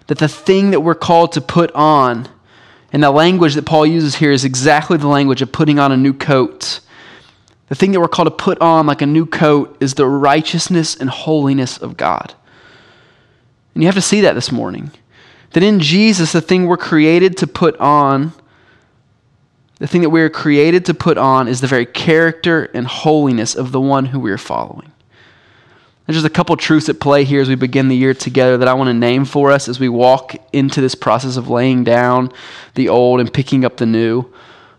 That 0.09 0.19
the 0.19 0.29
thing 0.29 0.73
that 0.73 0.81
we're 0.81 0.95
called 0.95 1.33
to 1.33 1.41
put 1.41 1.71
on, 1.73 2.29
and 2.93 3.03
the 3.03 3.11
language 3.11 3.55
that 3.55 3.65
Paul 3.65 3.87
uses 3.87 4.17
here 4.17 4.33
is 4.33 4.45
exactly 4.45 4.99
the 4.99 5.09
language 5.09 5.41
of 5.41 5.53
putting 5.53 5.79
on 5.79 5.93
a 5.93 5.97
new 5.97 6.13
coat. 6.13 6.81
The 7.73 7.77
thing 7.77 7.93
that 7.93 8.01
we're 8.01 8.09
called 8.09 8.27
to 8.27 8.33
put 8.33 8.61
on 8.61 8.87
like 8.87 9.01
a 9.01 9.07
new 9.07 9.25
coat 9.25 9.79
is 9.81 9.95
the 9.95 10.07
righteousness 10.07 10.95
and 10.95 11.09
holiness 11.09 11.79
of 11.79 11.97
God. 11.97 12.35
And 13.73 13.83
you 13.83 13.87
have 13.87 13.95
to 13.95 14.03
see 14.03 14.21
that 14.21 14.35
this 14.35 14.53
morning. 14.53 14.91
That 15.53 15.63
in 15.63 15.81
Jesus, 15.81 16.33
the 16.33 16.43
thing 16.43 16.67
we're 16.67 16.77
created 16.77 17.39
to 17.39 17.47
put 17.47 17.75
on, 17.79 18.35
the 19.79 19.87
thing 19.87 20.03
that 20.03 20.11
we 20.11 20.21
are 20.21 20.29
created 20.29 20.85
to 20.85 20.93
put 20.93 21.17
on 21.17 21.49
is 21.49 21.63
the 21.63 21.67
very 21.67 21.87
character 21.87 22.65
and 22.75 22.87
holiness 22.87 23.55
of 23.55 23.73
the 23.73 23.81
one 23.81 24.05
who 24.05 24.21
we 24.21 24.31
are 24.33 24.37
following. 24.37 24.93
There's 26.05 26.17
just 26.17 26.27
a 26.27 26.31
couple 26.31 26.55
truths 26.59 26.91
at 26.91 27.01
play 27.01 27.25
here 27.25 27.41
as 27.41 27.49
we 27.49 27.55
begin 27.55 27.89
the 27.89 27.97
year 27.97 28.13
together 28.13 28.59
that 28.59 28.69
I 28.69 28.75
want 28.75 28.89
to 28.89 28.93
name 28.93 29.25
for 29.25 29.51
us 29.51 29.67
as 29.67 29.81
we 29.81 29.89
walk 29.89 30.37
into 30.53 30.83
this 30.83 30.95
process 30.95 31.39
of 31.39 31.49
laying 31.49 31.85
down 31.85 32.35
the 32.75 32.91
old 32.91 33.19
and 33.19 33.33
picking 33.33 33.65
up 33.65 33.79
the 33.79 33.87
new, 33.87 34.31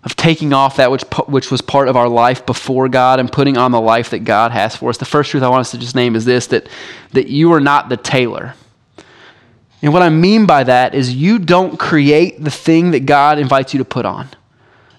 of 0.03 0.15
taking 0.15 0.51
off 0.51 0.77
that 0.77 0.91
which, 0.91 1.03
which 1.27 1.49
was 1.49 1.61
part 1.61 1.87
of 1.87 1.95
our 1.95 2.09
life 2.09 2.45
before 2.45 2.89
God 2.89 3.19
and 3.19 3.31
putting 3.31 3.57
on 3.57 3.71
the 3.71 3.79
life 3.79 4.09
that 4.09 4.19
God 4.19 4.51
has 4.51 4.75
for 4.75 4.89
us. 4.89 4.97
The 4.97 5.05
first 5.05 5.31
truth 5.31 5.43
I 5.43 5.49
want 5.49 5.61
us 5.61 5.71
to 5.71 5.77
just 5.77 5.95
name 5.95 6.15
is 6.15 6.25
this 6.25 6.47
that, 6.47 6.67
that 7.13 7.27
you 7.27 7.53
are 7.53 7.61
not 7.61 7.89
the 7.89 7.97
tailor. 7.97 8.53
And 9.81 9.93
what 9.93 10.01
I 10.01 10.09
mean 10.09 10.45
by 10.45 10.63
that 10.63 10.93
is 10.93 11.13
you 11.13 11.39
don't 11.39 11.77
create 11.77 12.43
the 12.43 12.51
thing 12.51 12.91
that 12.91 13.05
God 13.05 13.39
invites 13.39 13.73
you 13.73 13.79
to 13.79 13.85
put 13.85 14.05
on. 14.05 14.27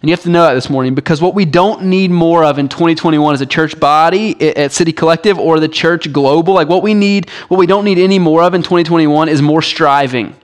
And 0.00 0.10
you 0.10 0.12
have 0.12 0.22
to 0.24 0.30
know 0.30 0.42
that 0.42 0.54
this 0.54 0.68
morning 0.68 0.94
because 0.94 1.22
what 1.22 1.34
we 1.34 1.46
don't 1.46 1.84
need 1.84 2.10
more 2.10 2.44
of 2.44 2.58
in 2.58 2.68
2021 2.68 3.32
as 3.32 3.40
a 3.40 3.46
church 3.46 3.80
body 3.80 4.38
at 4.56 4.72
City 4.72 4.92
Collective 4.92 5.38
or 5.38 5.58
the 5.60 5.68
church 5.68 6.12
global, 6.12 6.52
like 6.52 6.68
what 6.68 6.82
we 6.82 6.92
need, 6.92 7.30
what 7.48 7.56
we 7.56 7.66
don't 7.66 7.86
need 7.86 7.98
any 7.98 8.18
more 8.18 8.42
of 8.42 8.52
in 8.52 8.62
2021 8.62 9.30
is 9.30 9.40
more 9.40 9.62
striving 9.62 10.36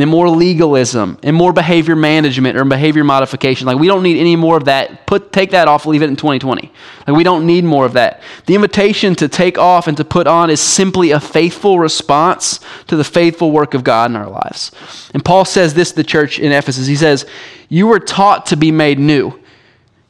and 0.00 0.08
more 0.08 0.28
legalism 0.28 1.18
and 1.22 1.34
more 1.34 1.52
behavior 1.52 1.96
management 1.96 2.56
or 2.56 2.64
behavior 2.64 3.02
modification. 3.02 3.66
Like 3.66 3.78
we 3.78 3.88
don't 3.88 4.02
need 4.02 4.18
any 4.18 4.36
more 4.36 4.56
of 4.56 4.66
that. 4.66 5.06
Put 5.06 5.32
take 5.32 5.50
that 5.50 5.66
off, 5.66 5.86
leave 5.86 6.02
it 6.02 6.08
in 6.08 6.16
2020. 6.16 6.70
Like 7.06 7.16
we 7.16 7.24
don't 7.24 7.46
need 7.46 7.64
more 7.64 7.84
of 7.84 7.94
that. 7.94 8.22
The 8.46 8.54
invitation 8.54 9.14
to 9.16 9.28
take 9.28 9.58
off 9.58 9.88
and 9.88 9.96
to 9.96 10.04
put 10.04 10.26
on 10.26 10.50
is 10.50 10.60
simply 10.60 11.10
a 11.10 11.20
faithful 11.20 11.78
response 11.78 12.60
to 12.86 12.96
the 12.96 13.04
faithful 13.04 13.50
work 13.50 13.74
of 13.74 13.82
God 13.82 14.10
in 14.10 14.16
our 14.16 14.28
lives. 14.28 14.70
And 15.14 15.24
Paul 15.24 15.44
says 15.44 15.74
this 15.74 15.90
to 15.90 15.96
the 15.96 16.04
church 16.04 16.38
in 16.38 16.52
Ephesus. 16.52 16.86
He 16.86 16.96
says, 16.96 17.26
"You 17.68 17.86
were 17.86 18.00
taught 18.00 18.46
to 18.46 18.56
be 18.56 18.70
made 18.70 18.98
new. 18.98 19.38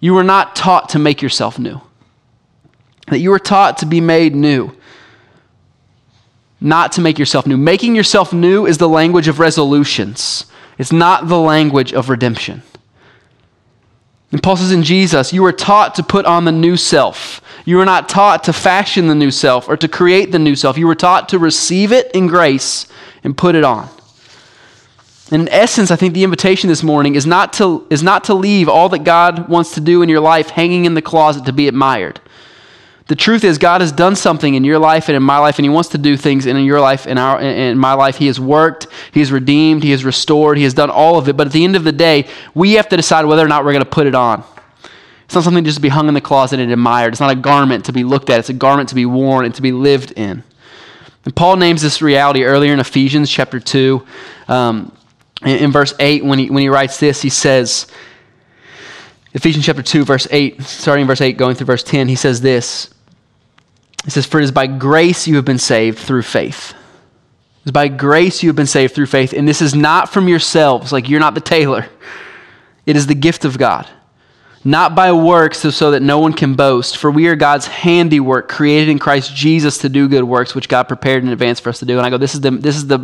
You 0.00 0.14
were 0.14 0.24
not 0.24 0.54
taught 0.54 0.90
to 0.90 0.98
make 0.98 1.22
yourself 1.22 1.58
new." 1.58 1.80
That 3.08 3.20
you 3.20 3.30
were 3.30 3.38
taught 3.38 3.78
to 3.78 3.86
be 3.86 4.02
made 4.02 4.36
new 4.36 4.72
not 6.60 6.92
to 6.92 7.00
make 7.00 7.18
yourself 7.18 7.46
new. 7.46 7.56
Making 7.56 7.94
yourself 7.94 8.32
new 8.32 8.66
is 8.66 8.78
the 8.78 8.88
language 8.88 9.28
of 9.28 9.38
resolutions, 9.38 10.46
it's 10.78 10.92
not 10.92 11.28
the 11.28 11.38
language 11.38 11.92
of 11.92 12.08
redemption. 12.08 12.62
And 14.30 14.42
Paul 14.42 14.56
says 14.56 14.72
in 14.72 14.82
Jesus, 14.82 15.32
you 15.32 15.44
are 15.46 15.52
taught 15.52 15.94
to 15.94 16.02
put 16.02 16.26
on 16.26 16.44
the 16.44 16.52
new 16.52 16.76
self. 16.76 17.40
You 17.64 17.80
are 17.80 17.86
not 17.86 18.10
taught 18.10 18.44
to 18.44 18.52
fashion 18.52 19.06
the 19.06 19.14
new 19.14 19.30
self 19.30 19.68
or 19.68 19.76
to 19.78 19.88
create 19.88 20.32
the 20.32 20.38
new 20.38 20.54
self. 20.54 20.76
You 20.76 20.86
were 20.86 20.94
taught 20.94 21.30
to 21.30 21.38
receive 21.38 21.92
it 21.92 22.10
in 22.12 22.26
grace 22.26 22.86
and 23.24 23.36
put 23.36 23.54
it 23.54 23.64
on. 23.64 23.88
In 25.32 25.48
essence, 25.48 25.90
I 25.90 25.96
think 25.96 26.12
the 26.12 26.24
invitation 26.24 26.68
this 26.68 26.82
morning 26.82 27.14
is 27.14 27.26
not 27.26 27.54
to, 27.54 27.86
is 27.88 28.02
not 28.02 28.24
to 28.24 28.34
leave 28.34 28.68
all 28.68 28.90
that 28.90 29.04
God 29.04 29.48
wants 29.48 29.72
to 29.74 29.80
do 29.80 30.02
in 30.02 30.10
your 30.10 30.20
life 30.20 30.50
hanging 30.50 30.84
in 30.84 30.92
the 30.92 31.02
closet 31.02 31.46
to 31.46 31.52
be 31.52 31.66
admired 31.66 32.20
The 33.08 33.16
truth 33.16 33.42
is, 33.42 33.56
God 33.56 33.80
has 33.80 33.90
done 33.90 34.16
something 34.16 34.54
in 34.54 34.64
your 34.64 34.78
life 34.78 35.08
and 35.08 35.16
in 35.16 35.22
my 35.22 35.38
life, 35.38 35.58
and 35.58 35.64
He 35.64 35.70
wants 35.70 35.88
to 35.90 35.98
do 35.98 36.14
things 36.14 36.44
in 36.44 36.56
your 36.58 36.78
life 36.78 37.06
and 37.06 37.18
our, 37.18 37.40
in 37.40 37.78
my 37.78 37.94
life. 37.94 38.18
He 38.18 38.26
has 38.26 38.38
worked, 38.38 38.86
He 39.12 39.20
has 39.20 39.32
redeemed, 39.32 39.82
He 39.82 39.92
has 39.92 40.04
restored, 40.04 40.58
He 40.58 40.64
has 40.64 40.74
done 40.74 40.90
all 40.90 41.16
of 41.16 41.26
it. 41.26 41.36
But 41.36 41.46
at 41.46 41.52
the 41.54 41.64
end 41.64 41.74
of 41.74 41.84
the 41.84 41.92
day, 41.92 42.28
we 42.54 42.74
have 42.74 42.86
to 42.90 42.96
decide 42.96 43.24
whether 43.24 43.44
or 43.44 43.48
not 43.48 43.64
we're 43.64 43.72
going 43.72 43.84
to 43.84 43.90
put 43.90 44.06
it 44.06 44.14
on. 44.14 44.44
It's 45.24 45.34
not 45.34 45.42
something 45.42 45.64
just 45.64 45.76
to 45.76 45.82
be 45.82 45.88
hung 45.88 46.08
in 46.08 46.14
the 46.14 46.20
closet 46.20 46.60
and 46.60 46.70
admired. 46.70 47.14
It's 47.14 47.20
not 47.20 47.30
a 47.30 47.34
garment 47.34 47.86
to 47.86 47.92
be 47.92 48.04
looked 48.04 48.28
at. 48.28 48.40
It's 48.40 48.50
a 48.50 48.54
garment 48.54 48.90
to 48.90 48.94
be 48.94 49.06
worn 49.06 49.46
and 49.46 49.54
to 49.54 49.62
be 49.62 49.72
lived 49.72 50.12
in. 50.12 50.44
And 51.24 51.34
Paul 51.34 51.56
names 51.56 51.80
this 51.80 52.02
reality 52.02 52.44
earlier 52.44 52.74
in 52.74 52.80
Ephesians 52.80 53.30
chapter 53.30 53.58
2. 53.58 54.06
Um, 54.48 54.92
in, 55.42 55.56
in 55.64 55.72
verse 55.72 55.94
8, 55.98 56.26
when 56.26 56.38
he, 56.38 56.50
when 56.50 56.60
he 56.60 56.68
writes 56.68 57.00
this, 57.00 57.22
he 57.22 57.30
says, 57.30 57.86
Ephesians 59.32 59.64
chapter 59.64 59.82
2, 59.82 60.04
verse 60.04 60.28
8, 60.30 60.62
starting 60.62 61.06
verse 61.06 61.22
8, 61.22 61.38
going 61.38 61.54
through 61.54 61.66
verse 61.66 61.82
10, 61.82 62.08
he 62.08 62.14
says 62.14 62.42
this. 62.42 62.94
He 64.04 64.10
says, 64.10 64.26
For 64.26 64.40
it 64.40 64.44
is 64.44 64.52
by 64.52 64.66
grace 64.66 65.26
you 65.26 65.36
have 65.36 65.44
been 65.44 65.58
saved 65.58 65.98
through 65.98 66.22
faith. 66.22 66.72
It 67.62 67.66
is 67.66 67.72
by 67.72 67.88
grace 67.88 68.42
you 68.42 68.48
have 68.48 68.56
been 68.56 68.66
saved 68.66 68.94
through 68.94 69.06
faith. 69.06 69.32
And 69.32 69.46
this 69.46 69.60
is 69.60 69.74
not 69.74 70.12
from 70.12 70.28
yourselves, 70.28 70.92
like 70.92 71.08
you're 71.08 71.20
not 71.20 71.34
the 71.34 71.40
tailor. 71.40 71.86
It 72.86 72.96
is 72.96 73.06
the 73.06 73.14
gift 73.14 73.44
of 73.44 73.58
God 73.58 73.88
not 74.64 74.94
by 74.94 75.12
works 75.12 75.60
so 75.60 75.92
that 75.92 76.02
no 76.02 76.18
one 76.18 76.32
can 76.32 76.54
boast 76.54 76.96
for 76.96 77.10
we 77.10 77.26
are 77.28 77.36
god's 77.36 77.66
handiwork 77.66 78.48
created 78.48 78.88
in 78.88 78.98
christ 78.98 79.34
jesus 79.34 79.78
to 79.78 79.88
do 79.88 80.08
good 80.08 80.24
works 80.24 80.54
which 80.54 80.68
god 80.68 80.84
prepared 80.84 81.22
in 81.22 81.30
advance 81.30 81.60
for 81.60 81.68
us 81.68 81.78
to 81.78 81.84
do 81.84 81.96
and 81.96 82.06
i 82.06 82.10
go 82.10 82.18
this 82.18 82.34
is 82.34 82.40
the, 82.40 82.50
this 82.50 82.76
is 82.76 82.86
the, 82.86 82.98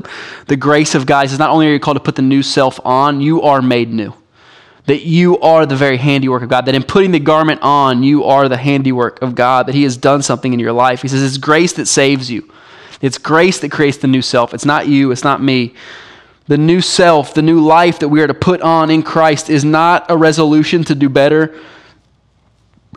the 0.47 0.57
grace 0.57 0.95
of 0.95 1.07
god 1.07 1.25
it's 1.25 1.39
not 1.39 1.51
only 1.51 1.69
are 1.69 1.73
you 1.73 1.81
called 1.81 1.97
to 1.97 2.03
put 2.03 2.17
the 2.17 2.23
new 2.23 2.43
self 2.43 2.81
on 2.85 3.21
you 3.21 3.41
are 3.43 3.63
made 3.63 3.91
new 3.91 4.13
that 4.87 5.03
you 5.03 5.39
are 5.41 5.65
the 5.65 5.77
very 5.77 5.97
handiwork 5.97 6.43
of 6.43 6.49
god 6.49 6.67
that 6.67 6.75
in 6.75 6.83
putting 6.83 7.13
the 7.13 7.21
garment 7.21 7.61
on 7.63 8.03
you 8.03 8.25
are 8.25 8.49
the 8.49 8.57
handiwork 8.57 9.21
of 9.23 9.35
god 9.35 9.67
that 9.67 9.75
he 9.75 9.83
has 9.83 9.97
done 9.97 10.23
something 10.23 10.53
in 10.53 10.59
your 10.59 10.73
life 10.73 11.03
he 11.03 11.09
says 11.09 11.23
it's 11.23 11.39
grace 11.39 11.73
that 11.73 11.87
saves 11.87 12.31
you 12.31 12.51
it's 13.01 13.19
grace 13.19 13.59
that 13.59 13.71
creates 13.71 13.99
the 13.99 14.07
new 14.07 14.23
self 14.23 14.55
it's 14.55 14.65
not 14.65 14.87
you 14.87 15.11
it's 15.11 15.25
not 15.25 15.43
me 15.43 15.75
the 16.47 16.59
new 16.59 16.81
self, 16.81 17.35
the 17.35 17.43
new 17.43 17.61
life 17.61 18.01
that 18.01 18.09
we 18.09 18.21
are 18.21 18.27
to 18.27 18.35
put 18.35 18.61
on 18.61 18.91
in 18.91 19.03
Christ 19.03 19.49
is 19.49 19.65
not 19.65 20.11
a 20.11 20.17
resolution 20.17 20.85
to 20.85 20.95
do 20.95 21.09
better 21.09 21.59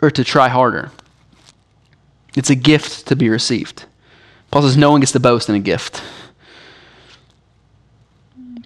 or 0.01 0.11
to 0.11 0.23
try 0.23 0.49
harder. 0.49 0.91
It's 2.35 2.49
a 2.49 2.55
gift 2.55 3.07
to 3.07 3.15
be 3.15 3.29
received. 3.29 3.85
Paul 4.51 4.63
says 4.63 4.77
no 4.77 4.91
one 4.91 4.99
gets 4.99 5.13
to 5.13 5.19
boast 5.19 5.49
in 5.49 5.55
a 5.55 5.59
gift. 5.59 6.03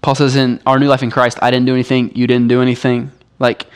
Paul 0.01 0.15
says 0.15 0.35
in 0.35 0.59
our 0.65 0.79
new 0.79 0.87
life 0.87 1.03
in 1.03 1.11
Christ, 1.11 1.37
I 1.41 1.51
didn't 1.51 1.67
do 1.67 1.73
anything, 1.73 2.11
you 2.15 2.27
didn't 2.27 2.47
do 2.47 2.61
anything. 2.61 3.11
Like, 3.39 3.67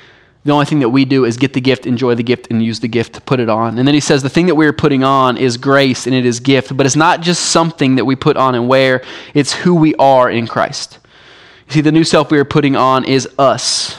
the 0.46 0.52
only 0.52 0.66
thing 0.66 0.80
that 0.80 0.90
we 0.90 1.06
do 1.06 1.26
is 1.26 1.38
get 1.38 1.54
the 1.54 1.62
gift, 1.62 1.88
enjoy 1.88 2.14
the 2.14 2.24
gift, 2.24 2.48
and 2.52 2.64
use 2.64 2.80
the 2.80 2.88
gift 2.88 3.14
to 3.14 3.22
put 3.22 3.40
it 3.40 3.50
on. 3.50 3.80
And 3.80 3.88
then 3.88 3.96
he 3.96 4.00
says 4.00 4.22
the 4.22 4.30
thing 4.30 4.46
that 4.46 4.54
we 4.54 4.68
are 4.68 4.74
putting 4.74 5.04
on 5.04 5.38
is 5.38 5.58
grace 5.58 6.06
and 6.06 6.16
it 6.16 6.24
is 6.24 6.40
gift, 6.40 6.78
but 6.78 6.86
it's 6.86 6.96
not 6.96 7.22
just 7.22 7.48
something 7.48 7.96
that 7.96 8.06
we 8.06 8.16
put 8.16 8.38
on 8.38 8.54
and 8.54 8.68
wear, 8.68 9.04
it's 9.34 9.54
who 9.54 9.74
we 9.74 9.96
are 9.96 10.30
in 10.30 10.46
Christ. 10.46 11.00
You 11.68 11.74
see, 11.74 11.82
the 11.82 11.92
new 11.92 12.04
self 12.04 12.30
we 12.30 12.38
are 12.38 12.46
putting 12.46 12.76
on 12.76 13.06
is 13.06 13.28
us. 13.40 13.98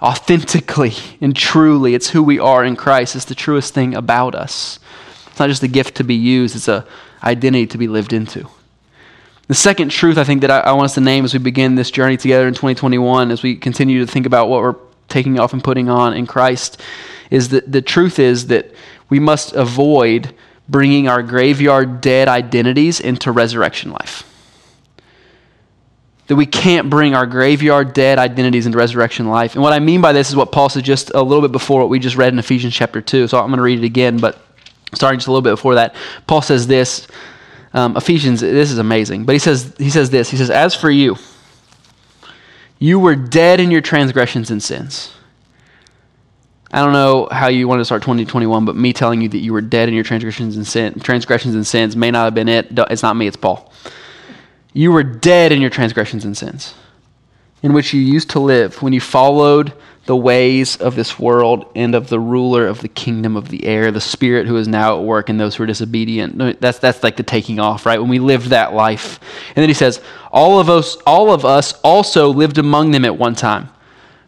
Authentically 0.00 0.94
and 1.20 1.34
truly, 1.34 1.94
it's 1.94 2.10
who 2.10 2.24
we 2.24 2.40
are 2.40 2.64
in 2.64 2.74
Christ. 2.74 3.14
It's 3.14 3.24
the 3.24 3.36
truest 3.36 3.72
thing 3.72 3.94
about 3.94 4.34
us. 4.34 4.80
It's 5.28 5.38
not 5.38 5.48
just 5.48 5.62
a 5.62 5.68
gift 5.68 5.94
to 5.96 6.04
be 6.04 6.16
used, 6.16 6.56
it's 6.56 6.66
an 6.66 6.82
identity 7.22 7.68
to 7.68 7.78
be 7.78 7.86
lived 7.86 8.12
into. 8.12 8.48
The 9.48 9.54
second 9.54 9.90
truth 9.90 10.18
I 10.18 10.24
think 10.24 10.40
that 10.42 10.50
I, 10.50 10.60
I 10.60 10.72
want 10.72 10.86
us 10.86 10.94
to 10.94 11.00
name 11.00 11.24
as 11.24 11.32
we 11.32 11.38
begin 11.38 11.74
this 11.74 11.90
journey 11.90 12.16
together 12.16 12.46
in 12.46 12.54
2021, 12.54 13.30
as 13.30 13.42
we 13.42 13.56
continue 13.56 14.04
to 14.04 14.10
think 14.10 14.26
about 14.26 14.48
what 14.48 14.62
we're 14.62 14.76
taking 15.08 15.38
off 15.38 15.52
and 15.52 15.62
putting 15.62 15.88
on 15.88 16.14
in 16.14 16.26
Christ 16.26 16.80
is 17.30 17.48
that 17.48 17.70
the 17.70 17.82
truth 17.82 18.18
is 18.18 18.48
that 18.48 18.72
we 19.08 19.18
must 19.18 19.54
avoid 19.54 20.34
bringing 20.68 21.08
our 21.08 21.22
graveyard 21.22 22.00
dead 22.00 22.28
identities 22.28 23.00
into 23.00 23.32
resurrection 23.32 23.90
life. 23.90 24.28
That 26.26 26.36
we 26.36 26.46
can't 26.46 26.88
bring 26.88 27.14
our 27.14 27.26
graveyard 27.26 27.94
dead 27.94 28.18
identities 28.18 28.66
into 28.66 28.78
resurrection 28.78 29.28
life. 29.28 29.54
And 29.54 29.62
what 29.62 29.72
I 29.72 29.78
mean 29.78 30.00
by 30.00 30.12
this 30.12 30.28
is 30.28 30.36
what 30.36 30.52
Paul 30.52 30.68
said 30.68 30.84
just 30.84 31.10
a 31.14 31.22
little 31.22 31.42
bit 31.42 31.52
before 31.52 31.80
what 31.80 31.88
we 31.88 31.98
just 31.98 32.16
read 32.16 32.32
in 32.32 32.38
Ephesians 32.38 32.74
chapter 32.74 33.00
2. 33.00 33.28
So 33.28 33.38
I'm 33.38 33.46
going 33.46 33.56
to 33.56 33.62
read 33.62 33.78
it 33.78 33.84
again, 33.84 34.18
but 34.18 34.38
starting 34.94 35.18
just 35.18 35.28
a 35.28 35.30
little 35.30 35.42
bit 35.42 35.52
before 35.52 35.76
that. 35.76 35.94
Paul 36.26 36.42
says 36.42 36.66
this. 36.66 37.06
Um, 37.74 37.96
Ephesians, 37.96 38.40
this 38.40 38.70
is 38.70 38.78
amazing. 38.78 39.24
But 39.24 39.34
he 39.34 39.38
says, 39.38 39.74
he 39.78 39.90
says 39.90 40.10
this. 40.10 40.30
He 40.30 40.36
says, 40.36 40.50
As 40.50 40.74
for 40.74 40.90
you, 40.90 41.16
you 42.78 42.98
were 42.98 43.16
dead 43.16 43.60
in 43.60 43.70
your 43.70 43.80
transgressions 43.80 44.50
and 44.50 44.62
sins. 44.62 45.12
I 46.72 46.82
don't 46.82 46.94
know 46.94 47.28
how 47.30 47.48
you 47.48 47.68
want 47.68 47.80
to 47.80 47.84
start 47.84 48.02
2021, 48.02 48.64
but 48.64 48.76
me 48.76 48.94
telling 48.94 49.20
you 49.20 49.28
that 49.28 49.38
you 49.38 49.52
were 49.52 49.60
dead 49.60 49.88
in 49.88 49.94
your 49.94 50.04
transgressions 50.04 50.56
and 50.56 50.66
sin, 50.66 50.98
transgressions 51.00 51.54
and 51.54 51.66
sins 51.66 51.94
may 51.96 52.10
not 52.10 52.24
have 52.24 52.34
been 52.34 52.48
it. 52.48 52.68
It's 52.90 53.02
not 53.02 53.14
me, 53.14 53.26
it's 53.26 53.36
Paul. 53.36 53.70
You 54.72 54.90
were 54.90 55.02
dead 55.02 55.52
in 55.52 55.60
your 55.60 55.68
transgressions 55.68 56.24
and 56.24 56.34
sins, 56.36 56.74
in 57.62 57.74
which 57.74 57.92
you 57.92 58.00
used 58.00 58.30
to 58.30 58.40
live 58.40 58.80
when 58.80 58.94
you 58.94 59.00
followed 59.00 59.74
the 60.04 60.16
ways 60.16 60.76
of 60.76 60.96
this 60.96 61.16
world 61.16 61.70
and 61.76 61.94
of 61.94 62.08
the 62.08 62.18
ruler 62.18 62.66
of 62.66 62.80
the 62.80 62.88
kingdom 62.88 63.36
of 63.36 63.50
the 63.50 63.64
air, 63.66 63.92
the 63.92 64.00
spirit 64.00 64.48
who 64.48 64.56
is 64.56 64.66
now 64.66 64.98
at 64.98 65.04
work 65.04 65.30
in 65.30 65.36
those 65.36 65.54
who 65.54 65.62
are 65.62 65.66
disobedient. 65.66 66.60
That's, 66.60 66.80
that's 66.80 67.04
like 67.04 67.16
the 67.16 67.22
taking 67.22 67.60
off, 67.60 67.86
right? 67.86 68.00
When 68.00 68.08
we 68.08 68.18
lived 68.18 68.48
that 68.48 68.74
life. 68.74 69.20
And 69.48 69.62
then 69.62 69.68
he 69.68 69.74
says, 69.74 70.00
all 70.32 70.58
of 70.58 70.68
us, 70.68 70.96
all 71.06 71.30
of 71.32 71.44
us 71.44 71.74
also 71.84 72.30
lived 72.30 72.58
among 72.58 72.90
them 72.90 73.04
at 73.04 73.16
one 73.16 73.36
time, 73.36 73.68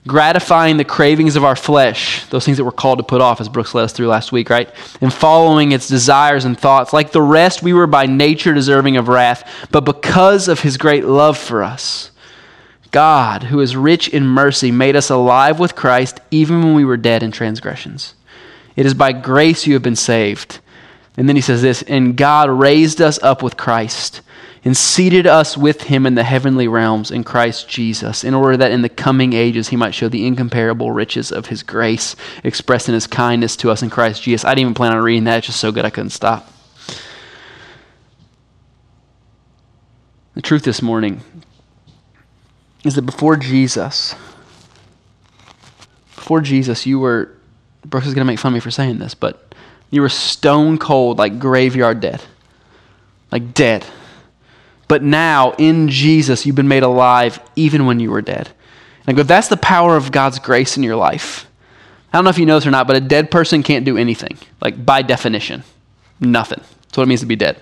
gratifying 0.07 0.77
the 0.77 0.85
cravings 0.85 1.35
of 1.35 1.43
our 1.43 1.57
flesh, 1.57 2.25
those 2.29 2.45
things 2.45 2.59
that 2.59 2.65
we're 2.65 2.71
called 2.71 2.99
to 2.99 3.05
put 3.05 3.21
off, 3.21 3.41
as 3.41 3.49
Brooks 3.49 3.75
led 3.75 3.83
us 3.83 3.93
through 3.93 4.07
last 4.07 4.31
week, 4.31 4.51
right? 4.51 4.73
And 5.01 5.13
following 5.13 5.73
its 5.73 5.89
desires 5.89 6.45
and 6.45 6.57
thoughts. 6.57 6.93
Like 6.93 7.11
the 7.11 7.23
rest, 7.23 7.65
we 7.65 7.73
were 7.73 7.89
by 7.89 8.07
nature 8.07 8.55
deserving 8.55 8.97
of 8.97 9.09
wrath, 9.09 9.67
but 9.73 9.85
because 9.85 10.47
of 10.47 10.61
his 10.61 10.77
great 10.77 11.05
love 11.05 11.37
for 11.37 11.65
us, 11.65 12.13
God, 12.95 13.43
who 13.43 13.59
is 13.59 13.75
rich 13.75 14.07
in 14.07 14.25
mercy, 14.25 14.71
made 14.71 14.95
us 14.95 15.11
alive 15.11 15.59
with 15.59 15.75
Christ 15.75 16.21
even 16.31 16.63
when 16.63 16.75
we 16.75 16.85
were 16.85 16.97
dead 16.97 17.25
in 17.25 17.33
transgressions. 17.33 18.15
It 18.77 18.87
is 18.87 18.95
by 18.95 19.11
grace 19.11 19.67
you 19.67 19.75
have 19.75 19.83
been 19.83 19.97
saved. 19.97 20.61
And 21.17 21.29
then 21.29 21.35
he 21.35 21.43
says 21.43 21.61
this, 21.61 21.83
and 21.83 22.17
God 22.17 22.49
raised 22.49 23.03
us 23.03 23.21
up 23.21 23.43
with 23.43 23.57
Christ 23.57 24.21
and 24.65 24.77
seated 24.77 25.27
us 25.27 25.59
with 25.59 25.83
him 25.83 26.07
in 26.07 26.15
the 26.15 26.23
heavenly 26.23 26.69
realms 26.69 27.11
in 27.11 27.25
Christ 27.25 27.69
Jesus, 27.69 28.23
in 28.23 28.33
order 28.33 28.57
that 28.59 28.71
in 28.71 28.83
the 28.83 28.89
coming 28.89 29.33
ages 29.33 29.71
he 29.71 29.77
might 29.77 29.93
show 29.93 30.09
the 30.09 30.25
incomparable 30.25 30.93
riches 30.93 31.33
of 31.33 31.47
his 31.47 31.65
grace 31.65 32.15
expressed 32.45 32.89
in 32.89 32.95
his 32.95 33.09
kindness 33.09 33.57
to 33.57 33.73
us 33.73 33.83
in 33.83 33.91
Christ 33.91 34.23
Jesus. 34.23 34.45
I 34.45 34.51
didn't 34.51 34.61
even 34.61 34.75
plan 34.75 34.93
on 34.93 35.03
reading 35.03 35.25
that, 35.25 35.39
it's 35.39 35.49
just 35.49 35.59
so 35.59 35.73
good 35.73 35.85
I 35.85 35.91
couldn't 35.91 36.11
stop. 36.11 36.49
The 40.35 40.43
truth 40.43 40.63
this 40.63 40.81
morning 40.81 41.21
is 42.85 42.95
that 42.95 43.03
before 43.03 43.37
Jesus, 43.37 44.15
before 46.15 46.41
Jesus, 46.41 46.87
you 46.87 46.99
were, 46.99 47.31
Brooks 47.85 48.07
is 48.07 48.15
going 48.15 48.27
to 48.27 48.31
make 48.31 48.39
fun 48.39 48.53
of 48.53 48.55
me 48.55 48.61
for 48.61 48.71
saying 48.71 48.99
this, 48.99 49.15
but 49.15 49.55
you 49.91 50.01
were 50.01 50.09
stone 50.09 50.79
cold, 50.79 51.19
like 51.19 51.39
graveyard 51.39 52.01
dead. 52.01 52.23
Like 53.33 53.55
dead. 53.55 53.85
But 54.87 55.03
now, 55.03 55.53
in 55.53 55.89
Jesus, 55.89 56.45
you've 56.45 56.57
been 56.57 56.69
made 56.69 56.83
alive 56.83 57.41
even 57.57 57.87
when 57.87 58.01
you 58.01 58.11
were 58.11 58.23
dead. 58.23 58.49
And 59.07 59.09
I 59.09 59.13
go, 59.13 59.23
that's 59.23 59.49
the 59.49 59.57
power 59.57 59.97
of 59.97 60.13
God's 60.13 60.39
grace 60.39 60.77
in 60.77 60.83
your 60.83 60.97
life. 60.97 61.47
I 62.13 62.19
don't 62.19 62.25
know 62.25 62.31
if 62.31 62.39
you 62.39 62.47
know 62.47 62.57
this 62.57 62.67
or 62.67 62.71
not, 62.71 62.87
but 62.87 62.97
a 62.97 63.01
dead 63.01 63.31
person 63.31 63.63
can't 63.63 63.85
do 63.85 63.97
anything, 63.97 64.39
like 64.61 64.85
by 64.85 65.03
definition. 65.03 65.65
Nothing. 66.21 66.61
That's 66.61 66.97
what 66.97 67.03
it 67.03 67.07
means 67.07 67.21
to 67.21 67.27
be 67.27 67.37
dead. 67.37 67.61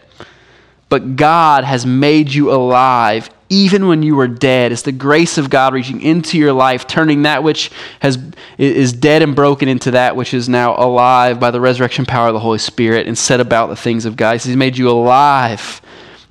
But 0.89 1.17
God 1.17 1.65
has 1.65 1.87
made 1.87 2.35
you 2.35 2.53
alive 2.53 3.31
even 3.53 3.87
when 3.87 4.03
you 4.03 4.17
were 4.17 4.27
dead. 4.27 4.73
It's 4.73 4.83
the 4.83 4.93
grace 4.93 5.37
of 5.37 5.51
God 5.51 5.75
reaching 5.75 6.01
into 6.01 6.39
your 6.39 6.55
life, 6.55 6.87
turning 6.87 7.23
that 7.23 7.43
which 7.43 7.71
has, 8.01 8.19
is 8.57 8.95
dead 8.95 9.21
and 9.21 9.37
broken 9.37 9.69
into 9.69 9.91
that 9.91 10.17
which 10.17 10.33
is 10.33 10.49
now 10.49 10.75
alive 10.77 11.39
by 11.39 11.51
the 11.51 11.61
resurrection 11.61 12.07
power 12.07 12.29
of 12.29 12.33
the 12.33 12.41
Holy 12.41 12.59
Spirit 12.59 13.07
and 13.07 13.17
set 13.17 13.41
about 13.41 13.69
the 13.69 13.77
things 13.77 14.07
of 14.07 14.17
God. 14.17 14.41
He's 14.41 14.57
made 14.57 14.79
you 14.79 14.89
alive. 14.89 15.83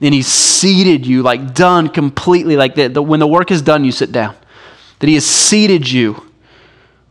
And 0.02 0.16
He's 0.16 0.26
seated 0.26 1.06
you, 1.06 1.22
like 1.22 1.54
done 1.54 1.88
completely, 1.88 2.56
like 2.56 2.74
that. 2.76 3.00
When 3.00 3.20
the 3.20 3.28
work 3.28 3.52
is 3.52 3.62
done, 3.62 3.86
you 3.86 3.92
sit 3.92 4.12
down. 4.12 4.36
That 4.98 5.08
He 5.08 5.14
has 5.14 5.26
seated 5.26 5.92
you 5.92 6.26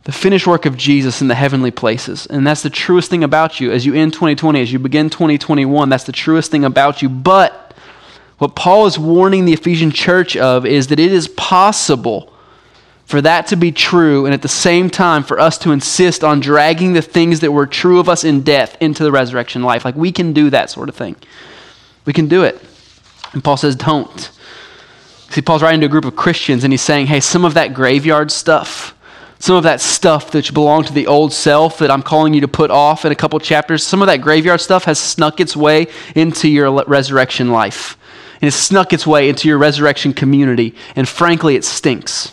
the 0.03 0.11
finished 0.11 0.45
work 0.45 0.65
of 0.65 0.75
Jesus 0.75 1.21
in 1.21 1.29
the 1.29 1.35
heavenly 1.35 1.71
places. 1.71 2.25
And 2.25 2.45
that's 2.45 2.63
the 2.63 2.69
truest 2.69 3.09
thing 3.09 3.23
about 3.23 3.61
you 3.61 3.71
as 3.71 3.85
you 3.85 3.93
end 3.93 4.11
2020, 4.11 4.59
as 4.59 4.73
you 4.73 4.79
begin 4.79 5.09
2021. 5.09 5.87
That's 5.87 6.03
the 6.03 6.11
truest 6.11 6.51
thing 6.51 6.65
about 6.65 7.01
you. 7.01 7.07
But 7.07 7.70
what 8.41 8.55
Paul 8.55 8.87
is 8.87 8.97
warning 8.97 9.45
the 9.45 9.53
Ephesian 9.53 9.91
church 9.91 10.35
of 10.35 10.65
is 10.65 10.87
that 10.87 10.99
it 10.99 11.11
is 11.11 11.27
possible 11.27 12.33
for 13.05 13.21
that 13.21 13.45
to 13.47 13.55
be 13.55 13.71
true, 13.71 14.25
and 14.25 14.33
at 14.33 14.41
the 14.41 14.47
same 14.47 14.89
time, 14.89 15.21
for 15.21 15.39
us 15.39 15.59
to 15.59 15.71
insist 15.71 16.23
on 16.23 16.39
dragging 16.39 16.93
the 16.93 17.03
things 17.03 17.41
that 17.41 17.51
were 17.51 17.67
true 17.67 17.99
of 17.99 18.09
us 18.09 18.23
in 18.23 18.41
death 18.41 18.75
into 18.81 19.03
the 19.03 19.11
resurrection 19.11 19.61
life. 19.61 19.85
Like 19.85 19.93
we 19.93 20.11
can 20.11 20.33
do 20.33 20.49
that 20.49 20.71
sort 20.71 20.89
of 20.89 20.95
thing. 20.95 21.17
We 22.05 22.13
can 22.13 22.27
do 22.27 22.43
it. 22.43 22.59
And 23.33 23.43
Paul 23.43 23.57
says, 23.57 23.75
don't. 23.75 24.31
See, 25.29 25.43
Paul's 25.43 25.61
writing 25.61 25.81
to 25.81 25.85
a 25.85 25.89
group 25.89 26.05
of 26.05 26.15
Christians, 26.15 26.63
and 26.63 26.73
he's 26.73 26.81
saying, 26.81 27.05
hey, 27.05 27.19
some 27.19 27.45
of 27.45 27.53
that 27.53 27.75
graveyard 27.75 28.31
stuff, 28.31 28.97
some 29.37 29.55
of 29.55 29.61
that 29.65 29.81
stuff 29.81 30.31
that 30.31 30.51
belonged 30.51 30.87
to 30.87 30.93
the 30.93 31.05
old 31.05 31.31
self 31.31 31.77
that 31.77 31.91
I'm 31.91 32.01
calling 32.01 32.33
you 32.33 32.41
to 32.41 32.47
put 32.47 32.71
off 32.71 33.05
in 33.05 33.11
a 33.11 33.15
couple 33.15 33.37
chapters, 33.39 33.83
some 33.85 34.01
of 34.01 34.07
that 34.07 34.17
graveyard 34.17 34.61
stuff 34.61 34.85
has 34.85 34.97
snuck 34.97 35.39
its 35.39 35.55
way 35.55 35.85
into 36.15 36.49
your 36.49 36.83
resurrection 36.85 37.51
life. 37.51 37.99
And 38.41 38.47
it's 38.47 38.57
snuck 38.57 38.91
its 38.91 39.05
way 39.05 39.29
into 39.29 39.47
your 39.47 39.59
resurrection 39.59 40.13
community. 40.13 40.75
And 40.95 41.07
frankly, 41.07 41.55
it 41.55 41.63
stinks. 41.63 42.31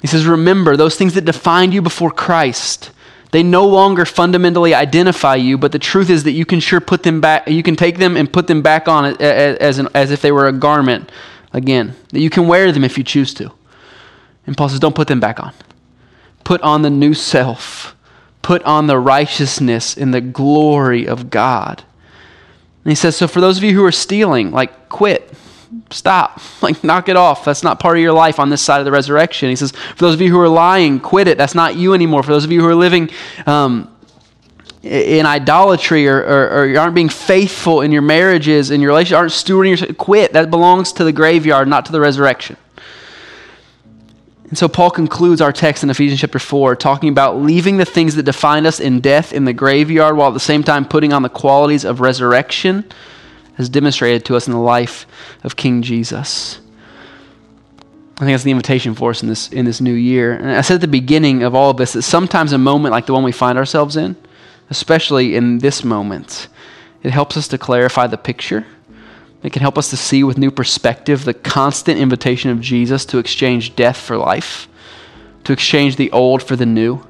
He 0.00 0.08
says, 0.08 0.26
Remember 0.26 0.76
those 0.76 0.96
things 0.96 1.14
that 1.14 1.24
defined 1.24 1.72
you 1.72 1.82
before 1.82 2.10
Christ. 2.10 2.90
They 3.30 3.42
no 3.42 3.66
longer 3.66 4.06
fundamentally 4.06 4.74
identify 4.74 5.36
you, 5.36 5.58
but 5.58 5.72
the 5.72 5.78
truth 5.78 6.08
is 6.08 6.24
that 6.24 6.32
you 6.32 6.46
can 6.46 6.60
sure 6.60 6.80
put 6.80 7.02
them 7.02 7.20
back, 7.20 7.46
you 7.46 7.62
can 7.62 7.76
take 7.76 7.98
them 7.98 8.16
and 8.16 8.32
put 8.32 8.46
them 8.46 8.62
back 8.62 8.88
on 8.88 9.20
as, 9.20 9.78
an, 9.78 9.88
as 9.94 10.10
if 10.10 10.22
they 10.22 10.32
were 10.32 10.48
a 10.48 10.52
garment 10.52 11.12
again. 11.52 11.94
That 12.10 12.20
you 12.20 12.30
can 12.30 12.48
wear 12.48 12.72
them 12.72 12.84
if 12.84 12.96
you 12.96 13.04
choose 13.04 13.34
to. 13.34 13.52
And 14.46 14.56
Paul 14.56 14.70
says, 14.70 14.80
don't 14.80 14.94
put 14.94 15.08
them 15.08 15.20
back 15.20 15.40
on. 15.40 15.52
Put 16.42 16.62
on 16.62 16.80
the 16.80 16.88
new 16.88 17.12
self. 17.12 17.94
Put 18.40 18.62
on 18.62 18.86
the 18.86 18.98
righteousness 18.98 19.94
and 19.94 20.14
the 20.14 20.22
glory 20.22 21.06
of 21.06 21.28
God. 21.28 21.84
He 22.90 22.94
says, 22.94 23.16
so 23.16 23.28
for 23.28 23.40
those 23.40 23.58
of 23.58 23.64
you 23.64 23.74
who 23.74 23.84
are 23.84 23.92
stealing, 23.92 24.50
like, 24.50 24.88
quit. 24.88 25.32
Stop. 25.90 26.40
Like, 26.60 26.82
knock 26.82 27.08
it 27.08 27.16
off. 27.16 27.44
That's 27.44 27.62
not 27.62 27.78
part 27.78 27.96
of 27.96 28.02
your 28.02 28.12
life 28.12 28.40
on 28.40 28.50
this 28.50 28.60
side 28.60 28.80
of 28.80 28.84
the 28.84 28.90
resurrection. 28.90 29.48
He 29.48 29.54
says, 29.54 29.70
for 29.70 30.06
those 30.06 30.14
of 30.14 30.20
you 30.20 30.28
who 30.28 30.40
are 30.40 30.48
lying, 30.48 30.98
quit 30.98 31.28
it. 31.28 31.38
That's 31.38 31.54
not 31.54 31.76
you 31.76 31.94
anymore. 31.94 32.24
For 32.24 32.32
those 32.32 32.44
of 32.44 32.50
you 32.50 32.60
who 32.60 32.66
are 32.66 32.74
living 32.74 33.10
um, 33.46 33.94
in 34.82 35.24
idolatry 35.24 36.08
or, 36.08 36.18
or, 36.18 36.50
or, 36.50 36.66
you 36.66 36.78
aren't 36.78 36.96
being 36.96 37.08
faithful 37.08 37.80
in 37.82 37.92
your 37.92 38.02
marriages 38.02 38.70
and 38.70 38.82
your 38.82 38.88
relationships, 38.88 39.16
aren't 39.16 39.32
stewarding 39.32 39.78
your 39.78 39.94
quit. 39.94 40.32
That 40.32 40.50
belongs 40.50 40.92
to 40.94 41.04
the 41.04 41.12
graveyard, 41.12 41.68
not 41.68 41.86
to 41.86 41.92
the 41.92 42.00
resurrection. 42.00 42.56
And 44.48 44.56
so 44.56 44.66
Paul 44.66 44.90
concludes 44.90 45.40
our 45.42 45.52
text 45.52 45.82
in 45.82 45.90
Ephesians 45.90 46.20
chapter 46.20 46.38
4, 46.38 46.74
talking 46.76 47.10
about 47.10 47.36
leaving 47.36 47.76
the 47.76 47.84
things 47.84 48.14
that 48.14 48.22
define 48.22 48.64
us 48.64 48.80
in 48.80 49.00
death 49.00 49.32
in 49.32 49.44
the 49.44 49.52
graveyard 49.52 50.16
while 50.16 50.28
at 50.28 50.34
the 50.34 50.40
same 50.40 50.62
time 50.62 50.86
putting 50.86 51.12
on 51.12 51.22
the 51.22 51.28
qualities 51.28 51.84
of 51.84 52.00
resurrection 52.00 52.84
as 53.58 53.68
demonstrated 53.68 54.24
to 54.24 54.36
us 54.36 54.46
in 54.46 54.54
the 54.54 54.58
life 54.58 55.06
of 55.44 55.56
King 55.56 55.82
Jesus. 55.82 56.60
I 58.16 58.20
think 58.20 58.32
that's 58.32 58.42
the 58.42 58.50
invitation 58.50 58.94
for 58.94 59.10
us 59.10 59.22
in 59.22 59.28
this, 59.28 59.48
in 59.50 59.64
this 59.64 59.80
new 59.80 59.92
year. 59.92 60.32
And 60.32 60.50
I 60.50 60.62
said 60.62 60.76
at 60.76 60.80
the 60.80 60.88
beginning 60.88 61.42
of 61.42 61.54
all 61.54 61.70
of 61.70 61.76
this 61.76 61.92
that 61.92 62.02
sometimes 62.02 62.52
a 62.52 62.58
moment 62.58 62.92
like 62.92 63.06
the 63.06 63.12
one 63.12 63.22
we 63.22 63.32
find 63.32 63.58
ourselves 63.58 63.96
in, 63.96 64.16
especially 64.70 65.36
in 65.36 65.58
this 65.58 65.84
moment, 65.84 66.48
it 67.02 67.10
helps 67.10 67.36
us 67.36 67.48
to 67.48 67.58
clarify 67.58 68.06
the 68.06 68.18
picture 68.18 68.66
it 69.42 69.52
can 69.52 69.62
help 69.62 69.78
us 69.78 69.90
to 69.90 69.96
see 69.96 70.24
with 70.24 70.38
new 70.38 70.50
perspective 70.50 71.24
the 71.24 71.34
constant 71.34 71.98
invitation 71.98 72.50
of 72.50 72.60
Jesus 72.60 73.04
to 73.06 73.18
exchange 73.18 73.76
death 73.76 73.96
for 73.96 74.16
life, 74.16 74.68
to 75.44 75.52
exchange 75.52 75.96
the 75.96 76.10
old 76.10 76.42
for 76.42 76.56
the 76.56 76.66
new, 76.66 77.06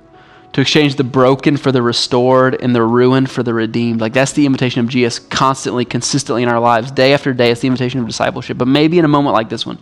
to 0.52 0.60
exchange 0.60 0.96
the 0.96 1.04
broken 1.04 1.56
for 1.56 1.72
the 1.72 1.82
restored 1.82 2.60
and 2.60 2.74
the 2.74 2.82
ruined 2.82 3.30
for 3.30 3.42
the 3.42 3.54
redeemed. 3.54 4.00
Like 4.00 4.12
that's 4.12 4.32
the 4.32 4.46
invitation 4.46 4.80
of 4.80 4.88
Jesus 4.88 5.18
constantly, 5.18 5.84
consistently 5.84 6.42
in 6.42 6.48
our 6.48 6.60
lives, 6.60 6.90
day 6.90 7.12
after 7.14 7.32
day. 7.32 7.50
It's 7.50 7.60
the 7.60 7.66
invitation 7.66 8.00
of 8.00 8.06
discipleship. 8.06 8.58
But 8.58 8.68
maybe 8.68 8.98
in 8.98 9.04
a 9.04 9.08
moment 9.08 9.34
like 9.34 9.48
this 9.48 9.64
one, 9.64 9.78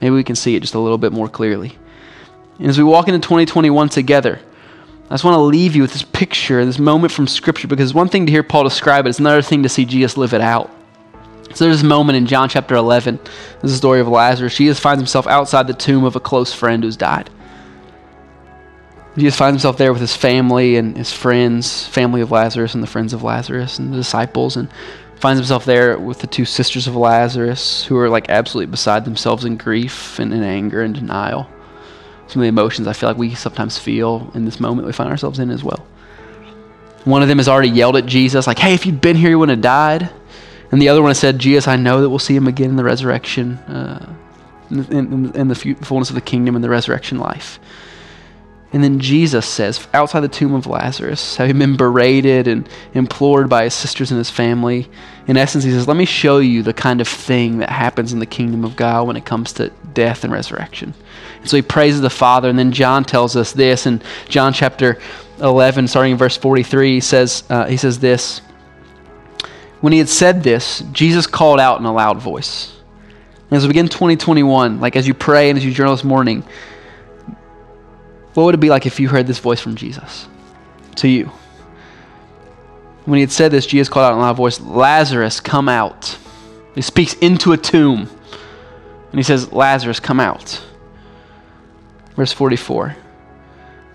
maybe 0.00 0.14
we 0.14 0.24
can 0.24 0.36
see 0.36 0.54
it 0.54 0.60
just 0.60 0.74
a 0.74 0.78
little 0.78 0.98
bit 0.98 1.12
more 1.12 1.28
clearly. 1.28 1.76
And 2.58 2.68
as 2.68 2.78
we 2.78 2.84
walk 2.84 3.08
into 3.08 3.20
2021 3.20 3.88
together, 3.88 4.40
I 5.08 5.14
just 5.14 5.24
want 5.24 5.34
to 5.34 5.40
leave 5.40 5.74
you 5.74 5.82
with 5.82 5.92
this 5.92 6.02
picture, 6.04 6.64
this 6.64 6.78
moment 6.78 7.12
from 7.12 7.26
Scripture, 7.26 7.66
because 7.66 7.92
one 7.92 8.08
thing 8.08 8.26
to 8.26 8.32
hear 8.32 8.44
Paul 8.44 8.62
describe 8.64 9.06
it, 9.06 9.08
it's 9.08 9.18
another 9.18 9.42
thing 9.42 9.64
to 9.64 9.68
see 9.68 9.84
Jesus 9.84 10.16
live 10.16 10.34
it 10.34 10.40
out. 10.40 10.70
So 11.52 11.64
there's 11.64 11.78
this 11.78 11.88
moment 11.88 12.16
in 12.16 12.26
John 12.26 12.48
chapter 12.48 12.76
11. 12.76 13.16
This 13.16 13.64
is 13.64 13.72
the 13.72 13.76
story 13.76 14.00
of 14.00 14.06
Lazarus. 14.06 14.56
Jesus 14.56 14.78
finds 14.78 15.00
himself 15.00 15.26
outside 15.26 15.66
the 15.66 15.74
tomb 15.74 16.04
of 16.04 16.14
a 16.14 16.20
close 16.20 16.54
friend 16.54 16.84
who's 16.84 16.96
died. 16.96 17.28
Jesus 19.16 19.36
finds 19.36 19.56
himself 19.56 19.76
there 19.76 19.92
with 19.92 20.00
his 20.00 20.14
family 20.14 20.76
and 20.76 20.96
his 20.96 21.12
friends, 21.12 21.86
family 21.88 22.20
of 22.20 22.30
Lazarus 22.30 22.74
and 22.74 22.82
the 22.82 22.86
friends 22.86 23.12
of 23.12 23.24
Lazarus 23.24 23.80
and 23.80 23.92
the 23.92 23.96
disciples, 23.96 24.56
and 24.56 24.70
finds 25.16 25.40
himself 25.40 25.64
there 25.64 25.98
with 25.98 26.20
the 26.20 26.28
two 26.28 26.44
sisters 26.44 26.86
of 26.86 26.94
Lazarus 26.94 27.84
who 27.84 27.98
are 27.98 28.08
like 28.08 28.30
absolutely 28.30 28.70
beside 28.70 29.04
themselves 29.04 29.44
in 29.44 29.56
grief 29.56 30.20
and 30.20 30.32
in 30.32 30.44
anger 30.44 30.82
and 30.82 30.94
denial. 30.94 31.50
Some 32.28 32.40
of 32.40 32.44
the 32.44 32.48
emotions 32.48 32.86
I 32.86 32.92
feel 32.92 33.08
like 33.08 33.18
we 33.18 33.34
sometimes 33.34 33.76
feel 33.76 34.30
in 34.34 34.44
this 34.44 34.60
moment 34.60 34.86
we 34.86 34.92
find 34.92 35.10
ourselves 35.10 35.40
in 35.40 35.50
as 35.50 35.64
well. 35.64 35.84
One 37.04 37.22
of 37.22 37.28
them 37.28 37.38
has 37.38 37.48
already 37.48 37.70
yelled 37.70 37.96
at 37.96 38.06
Jesus, 38.06 38.46
like, 38.46 38.58
hey, 38.58 38.74
if 38.74 38.86
you'd 38.86 39.00
been 39.00 39.16
here, 39.16 39.30
you 39.30 39.38
wouldn't 39.38 39.56
have 39.56 39.62
died. 39.62 40.10
And 40.70 40.80
the 40.80 40.88
other 40.88 41.02
one 41.02 41.14
said, 41.14 41.38
Jesus, 41.38 41.66
I 41.66 41.76
know 41.76 42.00
that 42.00 42.10
we'll 42.10 42.18
see 42.18 42.36
him 42.36 42.46
again 42.46 42.70
in 42.70 42.76
the 42.76 42.84
resurrection, 42.84 43.56
uh, 43.58 44.14
in, 44.70 44.84
in, 44.92 45.34
in, 45.34 45.48
the 45.48 45.54
fullness 45.54 46.10
of 46.10 46.14
the 46.14 46.20
kingdom 46.20 46.54
and 46.54 46.62
the 46.62 46.70
resurrection 46.70 47.18
life. 47.18 47.58
And 48.72 48.84
then 48.84 49.00
Jesus 49.00 49.46
says, 49.46 49.88
outside 49.92 50.20
the 50.20 50.28
tomb 50.28 50.54
of 50.54 50.66
Lazarus, 50.66 51.36
having 51.36 51.58
been 51.58 51.76
berated 51.76 52.46
and 52.46 52.68
implored 52.94 53.48
by 53.48 53.64
his 53.64 53.74
sisters 53.74 54.12
and 54.12 54.18
his 54.18 54.30
family, 54.30 54.88
in 55.26 55.36
essence, 55.36 55.64
he 55.64 55.72
says, 55.72 55.88
Let 55.88 55.96
me 55.96 56.04
show 56.04 56.38
you 56.38 56.62
the 56.62 56.72
kind 56.72 57.00
of 57.00 57.08
thing 57.08 57.58
that 57.58 57.70
happens 57.70 58.12
in 58.12 58.20
the 58.20 58.26
kingdom 58.26 58.64
of 58.64 58.76
God 58.76 59.08
when 59.08 59.16
it 59.16 59.24
comes 59.24 59.52
to 59.54 59.70
death 59.92 60.22
and 60.22 60.32
resurrection. 60.32 60.94
And 61.40 61.48
so 61.48 61.56
he 61.56 61.62
praises 61.62 62.00
the 62.00 62.10
Father. 62.10 62.48
And 62.48 62.58
then 62.58 62.70
John 62.70 63.04
tells 63.04 63.34
us 63.34 63.52
this 63.52 63.86
in 63.86 64.02
John 64.28 64.52
chapter 64.52 65.00
11, 65.40 65.88
starting 65.88 66.12
in 66.12 66.18
verse 66.18 66.36
43, 66.36 66.94
he 66.94 67.00
says, 67.00 67.42
uh, 67.50 67.66
he 67.66 67.76
says 67.76 67.98
this. 67.98 68.40
When 69.80 69.92
he 69.92 69.98
had 69.98 70.08
said 70.08 70.42
this, 70.42 70.80
Jesus 70.92 71.26
called 71.26 71.58
out 71.60 71.80
in 71.80 71.86
a 71.86 71.92
loud 71.92 72.18
voice. 72.18 72.76
And 73.50 73.56
as 73.56 73.62
we 73.62 73.68
begin 73.68 73.88
2021, 73.88 74.80
like 74.80 74.96
as 74.96 75.08
you 75.08 75.14
pray 75.14 75.50
and 75.50 75.58
as 75.58 75.64
you 75.64 75.72
journal 75.72 75.94
this 75.94 76.04
morning, 76.04 76.44
what 78.34 78.44
would 78.44 78.54
it 78.54 78.58
be 78.58 78.70
like 78.70 78.86
if 78.86 79.00
you 79.00 79.08
heard 79.08 79.26
this 79.26 79.38
voice 79.38 79.60
from 79.60 79.74
Jesus 79.74 80.28
to 80.96 81.08
you? 81.08 81.32
When 83.06 83.16
he 83.16 83.22
had 83.22 83.32
said 83.32 83.50
this, 83.50 83.66
Jesus 83.66 83.88
called 83.88 84.04
out 84.04 84.12
in 84.12 84.18
a 84.18 84.22
loud 84.22 84.36
voice, 84.36 84.60
Lazarus, 84.60 85.40
come 85.40 85.68
out. 85.68 86.16
He 86.74 86.82
speaks 86.82 87.14
into 87.14 87.52
a 87.52 87.56
tomb. 87.56 88.08
And 89.10 89.18
he 89.18 89.24
says, 89.24 89.52
Lazarus, 89.52 89.98
come 89.98 90.20
out. 90.20 90.62
Verse 92.14 92.32
44 92.32 92.96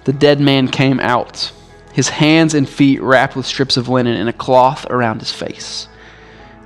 The 0.04 0.13
dead 0.13 0.41
man 0.41 0.67
came 0.67 1.00
out 1.00 1.54
his 1.95 2.10
hands 2.10 2.53
and 2.53 2.67
feet 2.67 3.01
wrapped 3.01 3.38
with 3.38 3.45
strips 3.45 3.77
of 3.77 3.88
linen 3.88 4.17
and 4.17 4.27
a 4.27 4.34
cloth 4.34 4.86
around 4.89 5.21
his 5.21 5.31
face. 5.31 5.88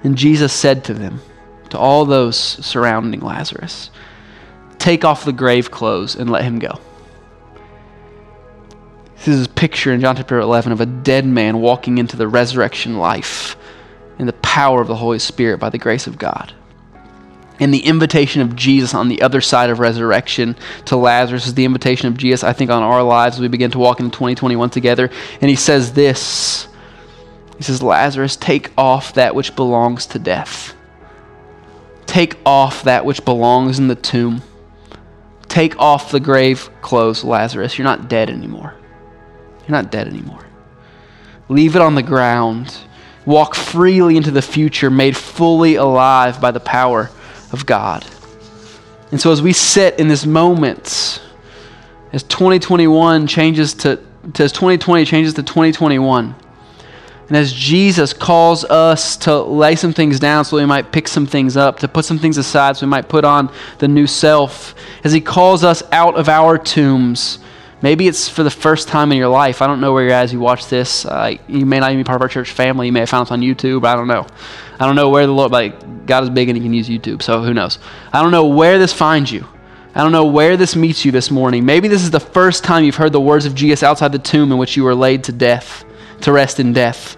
And 0.04 0.18
Jesus 0.18 0.52
said 0.52 0.84
to 0.86 0.94
them, 0.96 1.22
to 1.70 1.78
all 1.78 2.04
those 2.06 2.36
surrounding 2.36 3.20
Lazarus, 3.20 3.92
Take 4.80 5.06
off 5.06 5.26
the 5.26 5.32
grave 5.32 5.70
clothes 5.70 6.16
and 6.16 6.32
let 6.32 6.44
him 6.44 6.58
go. 6.58 6.80
This 9.18 9.28
is 9.28 9.46
a 9.46 9.50
picture 9.50 9.94
in 9.94 10.02
John 10.02 10.16
chapter 10.16 10.40
11 10.40 10.72
of 10.72 10.82
a 10.82 10.88
dead 10.88 11.28
man 11.28 11.62
walking 11.62 12.00
into 12.00 12.18
the 12.18 12.28
resurrection 12.28 12.98
life 12.98 13.56
in 14.18 14.26
the 14.26 14.34
power 14.34 14.82
of 14.82 14.88
the 14.88 14.96
Holy 14.96 15.20
Spirit 15.20 15.60
by 15.60 15.70
the 15.70 15.78
grace 15.78 16.08
of 16.08 16.18
God. 16.18 16.54
And 17.60 17.74
the 17.74 17.86
invitation 17.86 18.42
of 18.42 18.56
Jesus 18.56 18.94
on 18.94 19.10
the 19.10 19.22
other 19.22 19.42
side 19.42 19.70
of 19.70 19.80
resurrection 19.80 20.56
to 20.86 20.96
Lazarus 20.96 21.46
is 21.46 21.54
the 21.56 21.66
invitation 21.66 22.08
of 22.08 22.18
Jesus, 22.18 22.44
I 22.44 22.54
think, 22.54 22.72
on 22.72 22.84
our 22.84 23.04
lives 23.04 23.36
as 23.36 23.42
we 23.42 23.50
begin 23.50 23.72
to 23.72 23.80
walk 23.80 24.00
into 24.00 24.12
2021 24.12 24.70
together. 24.70 25.10
And 25.42 25.50
he 25.50 25.56
says 25.56 25.94
this 25.94 26.68
He 27.58 27.64
says, 27.64 27.84
Lazarus, 27.84 28.38
take 28.38 28.72
off 28.78 29.14
that 29.16 29.36
which 29.36 29.56
belongs 29.56 30.06
to 30.08 30.20
death. 30.20 30.74
Take 32.06 32.38
off 32.46 32.84
that 32.84 33.06
which 33.06 33.24
belongs 33.26 33.78
in 33.78 33.88
the 33.88 33.96
tomb. 33.96 34.42
Take 35.50 35.78
off 35.80 36.12
the 36.12 36.20
grave 36.20 36.70
clothes, 36.82 37.24
Lazarus. 37.24 37.78
You're 37.78 37.86
not 37.86 38.08
dead 38.08 38.30
anymore. 38.30 38.74
You're 39.62 39.78
not 39.78 39.92
dead 39.92 40.08
anymore. 40.08 40.46
Leave 41.50 41.76
it 41.76 41.82
on 41.82 41.96
the 41.96 42.04
ground. 42.04 42.78
Walk 43.26 43.54
freely 43.54 44.16
into 44.16 44.32
the 44.32 44.42
future, 44.42 44.90
made 44.90 45.18
fully 45.18 45.76
alive 45.76 46.40
by 46.40 46.52
the 46.52 46.60
power 46.60 47.12
of 47.52 47.66
God. 47.66 48.06
And 49.12 49.20
so 49.20 49.32
as 49.32 49.42
we 49.42 49.54
sit 49.54 50.00
in 50.00 50.08
this 50.08 50.26
moment, 50.26 51.22
as 52.14 52.24
2021 52.24 53.28
changes 53.28 53.74
to, 53.76 54.00
to 54.34 54.44
as 54.44 54.52
2020 54.52 55.06
changes 55.06 55.34
to 55.36 55.44
2021, 55.44 56.36
and 57.28 57.38
as 57.38 57.54
Jesus 57.54 58.12
calls 58.12 58.66
us 58.66 59.16
to 59.18 59.40
lay 59.40 59.76
some 59.76 59.94
things 59.94 60.20
down 60.20 60.46
so 60.46 60.58
we 60.58 60.66
might 60.66 60.92
pick 60.92 61.08
some 61.08 61.28
things 61.28 61.56
up, 61.56 61.80
to 61.80 61.88
put 61.88 62.04
some 62.06 62.18
things 62.18 62.38
aside 62.38 62.78
so 62.78 62.88
we 62.88 62.90
might 62.90 63.08
put 63.08 63.24
on 63.24 63.52
the 63.78 63.88
new 63.88 64.08
self, 64.08 64.74
as 65.04 65.14
he 65.14 65.22
calls 65.22 65.64
us 65.64 65.84
out 65.92 66.16
of 66.16 66.28
our 66.28 66.58
tombs, 66.58 67.38
maybe 67.84 68.08
it's 68.08 68.28
for 68.28 68.42
the 68.42 68.50
first 68.50 68.88
time 68.88 69.12
in 69.12 69.18
your 69.20 69.28
life. 69.28 69.62
I 69.62 69.68
don't 69.68 69.80
know 69.80 69.94
where 69.94 70.04
you're 70.04 70.14
at 70.14 70.24
as 70.24 70.34
you 70.34 70.40
watch 70.40 70.68
this. 70.70 71.06
Uh, 71.06 71.36
you 71.48 71.68
may 71.68 71.80
not 71.80 71.92
even 71.92 72.00
be 72.00 72.04
part 72.04 72.16
of 72.16 72.24
our 72.24 72.30
church 72.30 72.50
family. 72.50 72.88
You 72.88 72.94
may 72.94 73.02
have 73.02 73.10
found 73.10 73.28
us 73.28 73.32
on 73.32 73.42
YouTube. 73.42 73.86
I 73.86 73.96
don't 73.96 74.08
know. 74.08 74.26
I 74.80 74.86
don't 74.86 74.96
know 74.96 75.10
where 75.10 75.26
the 75.26 75.34
Lord, 75.34 75.52
like, 75.52 76.06
God 76.06 76.24
is 76.24 76.30
big 76.30 76.50
and 76.50 76.58
He 76.58 76.64
can 76.64 76.74
use 76.74 76.88
YouTube, 76.88 77.22
so 77.22 77.44
who 77.44 77.54
knows? 77.54 77.80
I 78.14 78.22
don't 78.22 78.32
know 78.32 78.48
where 78.48 78.80
this 78.80 78.94
finds 78.94 79.32
you. 79.32 79.46
I 79.94 80.02
don't 80.02 80.12
know 80.12 80.26
where 80.26 80.56
this 80.56 80.76
meets 80.76 81.04
you 81.04 81.12
this 81.12 81.30
morning. 81.32 81.66
Maybe 81.66 81.88
this 81.88 82.04
is 82.04 82.12
the 82.12 82.20
first 82.20 82.64
time 82.64 82.84
you've 82.84 82.96
heard 82.96 83.12
the 83.12 83.20
words 83.20 83.46
of 83.46 83.56
Jesus 83.56 83.84
outside 83.84 84.12
the 84.12 84.20
tomb 84.20 84.52
in 84.52 84.58
which 84.58 84.78
you 84.78 84.84
were 84.84 84.96
laid 84.96 85.26
to 85.26 85.32
death, 85.32 85.84
to 86.22 86.32
rest 86.32 86.60
in 86.60 86.74
death. 86.74 87.18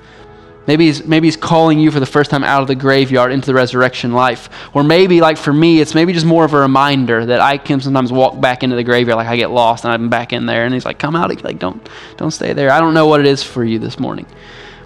Maybe 0.67 0.85
he's, 0.85 1.03
maybe 1.05 1.27
he's 1.27 1.37
calling 1.37 1.79
you 1.79 1.91
for 1.91 1.99
the 1.99 2.05
first 2.05 2.29
time 2.29 2.43
out 2.43 2.61
of 2.61 2.67
the 2.67 2.75
graveyard 2.75 3.31
into 3.31 3.47
the 3.47 3.53
resurrection 3.53 4.13
life. 4.13 4.47
Or 4.73 4.83
maybe, 4.83 5.19
like 5.19 5.37
for 5.37 5.51
me, 5.51 5.81
it's 5.81 5.95
maybe 5.95 6.13
just 6.13 6.25
more 6.25 6.45
of 6.45 6.53
a 6.53 6.59
reminder 6.59 7.25
that 7.25 7.41
I 7.41 7.57
can 7.57 7.81
sometimes 7.81 8.11
walk 8.11 8.39
back 8.39 8.63
into 8.63 8.75
the 8.75 8.83
graveyard, 8.83 9.17
like 9.17 9.27
I 9.27 9.37
get 9.37 9.51
lost 9.51 9.83
and 9.83 9.93
I'm 9.93 10.09
back 10.09 10.33
in 10.33 10.45
there. 10.45 10.63
And 10.63 10.73
he's 10.73 10.85
like, 10.85 10.99
come 10.99 11.15
out, 11.15 11.43
like 11.43 11.59
don't, 11.59 11.89
don't 12.17 12.31
stay 12.31 12.53
there. 12.53 12.71
I 12.71 12.79
don't 12.79 12.93
know 12.93 13.07
what 13.07 13.19
it 13.19 13.25
is 13.25 13.43
for 13.43 13.63
you 13.65 13.79
this 13.79 13.99
morning. 13.99 14.27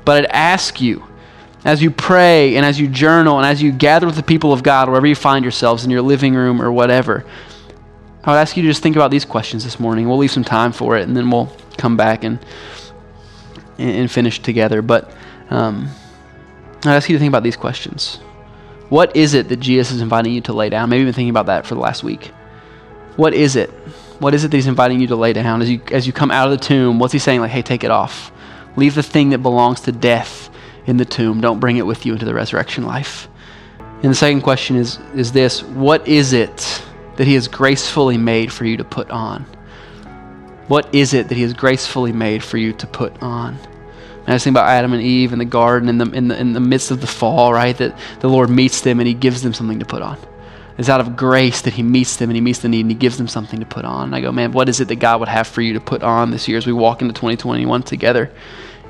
But 0.06 0.26
I'd 0.26 0.32
ask 0.32 0.80
you, 0.80 1.06
as 1.66 1.82
you 1.82 1.90
pray 1.90 2.56
and 2.56 2.66
as 2.66 2.80
you 2.80 2.88
journal 2.88 3.38
and 3.38 3.46
as 3.46 3.62
you 3.62 3.72
gather 3.72 4.06
with 4.06 4.16
the 4.16 4.24
people 4.24 4.54
of 4.54 4.62
God, 4.62 4.88
wherever 4.88 5.08
you 5.08 5.16
find 5.16 5.44
yourselves, 5.44 5.84
in 5.84 5.90
your 5.90 6.04
living 6.04 6.36
room 6.36 6.62
or 6.62 6.72
whatever, 6.72 7.26
I 8.24 8.32
would 8.32 8.38
ask 8.38 8.56
you 8.56 8.64
to 8.64 8.70
just 8.70 8.84
think 8.84 8.96
about 8.96 9.10
these 9.10 9.26
questions 9.26 9.64
this 9.64 9.80
morning. 9.80 10.08
We'll 10.08 10.20
leave 10.20 10.32
some 10.32 10.44
time 10.44 10.72
for 10.72 10.96
it 10.96 11.08
and 11.08 11.18
then 11.18 11.30
we'll 11.30 11.52
come 11.78 11.98
back 11.98 12.24
and, 12.24 12.40
and 13.80 14.10
finish 14.10 14.40
together. 14.40 14.84
But 14.84 15.12
um, 15.50 15.90
I'd 16.86 16.96
ask 16.96 17.10
you 17.10 17.16
to 17.16 17.20
think 17.20 17.30
about 17.30 17.44
these 17.44 17.58
questions. 17.58 18.18
What 18.90 19.16
is 19.16 19.34
it 19.34 19.50
that 19.50 19.60
Jesus 19.60 19.96
is 19.96 20.02
inviting 20.02 20.34
you 20.34 20.42
to 20.42 20.54
lay 20.54 20.70
down? 20.70 20.90
Maybe 20.90 21.00
you've 21.00 21.08
been 21.08 21.16
thinking 21.16 21.32
about 21.32 21.48
that 21.48 21.66
for 21.66 21.74
the 21.74 21.82
last 21.82 22.04
week. 22.04 22.28
What 23.16 23.34
is 23.34 23.56
it? 23.56 23.72
What 24.20 24.36
is 24.36 24.44
it 24.44 24.52
that 24.52 24.58
he's 24.58 24.68
inviting 24.68 25.02
you 25.02 25.08
to 25.08 25.16
lay 25.16 25.34
down? 25.34 25.64
As 25.64 25.70
you, 25.70 25.82
as 25.92 26.06
you 26.06 26.14
come 26.14 26.30
out 26.30 26.52
of 26.52 26.60
the 26.60 26.64
tomb, 26.64 27.00
what's 27.00 27.12
he 27.14 27.20
saying? 27.20 27.42
Like, 27.42 27.52
hey, 27.52 27.64
take 27.64 27.84
it 27.84 27.90
off. 27.90 28.32
Leave 28.76 28.94
the 28.94 29.04
thing 29.04 29.30
that 29.30 29.40
belongs 29.40 29.82
to 29.82 29.92
death 29.92 30.45
in 30.88 30.98
the 30.98 31.06
tomb. 31.06 31.42
Don't 31.42 31.60
bring 31.60 31.78
it 31.78 31.86
with 31.86 32.06
you 32.06 32.14
into 32.14 32.26
the 32.26 32.34
resurrection 32.34 32.86
life. 32.86 33.28
And 34.02 34.12
the 34.12 34.16
second 34.16 34.42
question 34.42 34.76
is, 34.76 35.00
is 35.16 35.32
this 35.32 35.64
What 35.64 36.08
is 36.08 36.34
it 36.34 36.84
that 37.18 37.28
He 37.28 37.34
has 37.36 37.48
gracefully 37.48 38.18
made 38.18 38.52
for 38.52 38.66
you 38.66 38.78
to 38.78 38.84
put 38.84 39.10
on? 39.10 39.46
What 40.68 40.94
is 40.94 41.14
it 41.14 41.30
that 41.30 41.36
He 41.36 41.44
has 41.44 41.54
gracefully 41.54 42.12
made 42.12 42.44
for 42.44 42.58
you 42.58 42.74
to 42.74 42.88
put 42.88 43.22
on? 43.22 43.58
And 44.26 44.30
I 44.30 44.34
was 44.34 44.48
about 44.48 44.68
Adam 44.68 44.94
and 44.94 45.04
Eve 45.04 45.34
in 45.34 45.40
the 45.40 45.46
garden 45.46 45.88
in 45.88 46.00
the, 46.00 46.10
in, 46.12 46.28
the, 46.30 46.40
in 46.40 46.54
the 46.54 46.60
midst 46.60 46.90
of 46.90 47.00
the 47.00 47.08
fall, 47.08 47.54
right? 47.54 47.78
That 47.78 47.96
the 48.22 48.30
Lord 48.30 48.50
meets 48.50 48.82
them 48.82 49.00
and 49.00 49.08
He 49.08 49.14
gives 49.14 49.44
them 49.44 49.54
something 49.54 49.80
to 49.80 49.86
put 49.86 50.02
on. 50.02 50.18
It's 50.78 50.90
out 50.90 51.00
of 51.00 51.16
grace 51.16 51.62
that 51.62 51.74
He 51.74 51.84
meets 51.84 52.18
them 52.18 52.30
and 52.30 52.36
He 52.36 52.42
meets 52.42 52.60
the 52.60 52.70
need 52.70 52.82
and 52.82 52.92
He 52.92 52.96
gives 52.96 53.18
them 53.18 53.28
something 53.28 53.60
to 53.60 53.66
put 53.66 53.86
on. 53.86 54.06
And 54.06 54.16
I 54.16 54.22
go, 54.22 54.32
man, 54.32 54.52
what 54.52 54.68
is 54.68 54.82
it 54.82 54.88
that 54.88 54.96
God 54.96 55.20
would 55.20 55.30
have 55.30 55.48
for 55.48 55.62
you 55.62 55.74
to 55.74 55.80
put 55.80 56.02
on 56.04 56.32
this 56.32 56.48
year 56.48 56.58
as 56.58 56.66
we 56.66 56.74
walk 56.74 57.02
into 57.02 57.14
2021 57.14 57.84
together? 57.84 58.32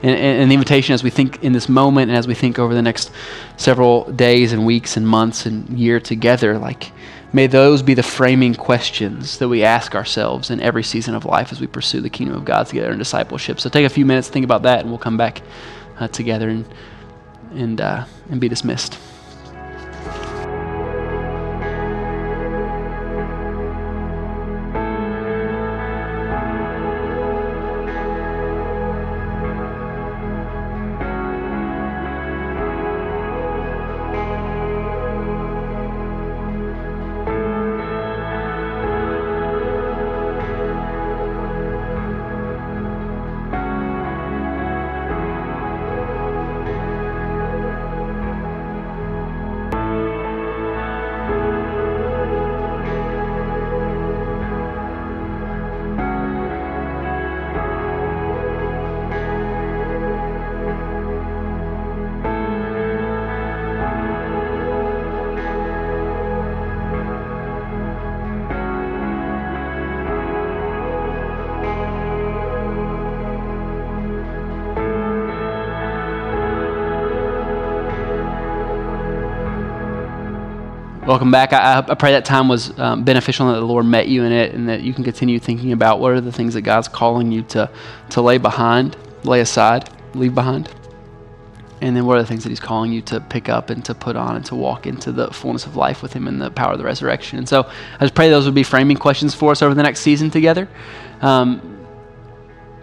And, 0.03 0.15
and, 0.15 0.51
the 0.51 0.53
invitation 0.53 0.93
as 0.93 1.03
we 1.03 1.09
think 1.09 1.43
in 1.43 1.53
this 1.53 1.67
moment 1.69 2.09
and 2.09 2.17
as 2.17 2.27
we 2.27 2.35
think 2.35 2.59
over 2.59 2.73
the 2.73 2.81
next 2.81 3.11
several 3.57 4.11
days 4.11 4.51
and 4.51 4.65
weeks 4.65 4.97
and 4.97 5.07
months 5.07 5.45
and 5.45 5.67
year 5.79 5.99
together, 5.99 6.57
like, 6.59 6.91
may 7.33 7.47
those 7.47 7.81
be 7.81 7.93
the 7.93 8.03
framing 8.03 8.53
questions 8.55 9.39
that 9.39 9.47
we 9.47 9.63
ask 9.63 9.95
ourselves 9.95 10.51
in 10.51 10.59
every 10.59 10.83
season 10.83 11.15
of 11.15 11.25
life 11.25 11.51
as 11.51 11.59
we 11.59 11.67
pursue 11.67 12.01
the 12.01 12.09
kingdom 12.09 12.35
of 12.35 12.45
God 12.45 12.67
together 12.67 12.91
in 12.91 12.99
discipleship. 12.99 13.59
So 13.59 13.69
take 13.69 13.85
a 13.85 13.89
few 13.89 14.05
minutes 14.05 14.29
think 14.29 14.43
about 14.43 14.63
that, 14.63 14.81
and 14.81 14.89
we'll 14.89 14.99
come 14.99 15.17
back 15.17 15.41
uh, 15.97 16.07
together 16.07 16.49
and, 16.49 16.65
and, 17.51 17.81
uh, 17.81 18.05
and 18.29 18.39
be 18.39 18.49
dismissed. 18.49 18.99
Welcome 81.15 81.31
back. 81.31 81.53
I, 81.53 81.77
I, 81.77 81.93
pray 81.93 82.11
that 82.11 82.25
time 82.25 82.49
was 82.49 82.77
um, 82.77 83.05
beneficial 83.05 83.47
and 83.47 83.55
that 83.55 83.61
the 83.61 83.65
Lord 83.65 83.85
met 83.85 84.09
you 84.09 84.25
in 84.25 84.33
it 84.33 84.53
and 84.53 84.67
that 84.67 84.81
you 84.81 84.93
can 84.93 85.05
continue 85.05 85.39
thinking 85.39 85.71
about 85.71 86.01
what 86.01 86.11
are 86.11 86.19
the 86.19 86.29
things 86.29 86.55
that 86.55 86.63
God's 86.63 86.89
calling 86.89 87.31
you 87.31 87.41
to, 87.43 87.71
to 88.09 88.21
lay 88.21 88.37
behind, 88.37 88.97
lay 89.23 89.39
aside, 89.39 89.89
leave 90.13 90.35
behind. 90.35 90.69
And 91.79 91.95
then 91.95 92.05
what 92.05 92.17
are 92.17 92.21
the 92.21 92.27
things 92.27 92.43
that 92.43 92.49
He's 92.49 92.59
calling 92.59 92.91
you 92.91 93.01
to 93.03 93.21
pick 93.21 93.47
up 93.47 93.69
and 93.69 93.85
to 93.85 93.95
put 93.95 94.17
on 94.17 94.35
and 94.35 94.45
to 94.47 94.55
walk 94.55 94.87
into 94.87 95.13
the 95.13 95.31
fullness 95.31 95.65
of 95.65 95.77
life 95.77 96.03
with 96.03 96.11
Him 96.11 96.27
and 96.27 96.41
the 96.41 96.51
power 96.51 96.73
of 96.73 96.79
the 96.79 96.83
resurrection. 96.83 97.37
And 97.37 97.47
so 97.47 97.63
I 97.63 98.03
just 98.03 98.13
pray 98.13 98.27
those 98.27 98.43
would 98.43 98.53
be 98.53 98.63
framing 98.63 98.97
questions 98.97 99.33
for 99.33 99.51
us 99.51 99.61
over 99.61 99.73
the 99.73 99.83
next 99.83 100.01
season 100.01 100.29
together. 100.29 100.67
Um, 101.21 101.74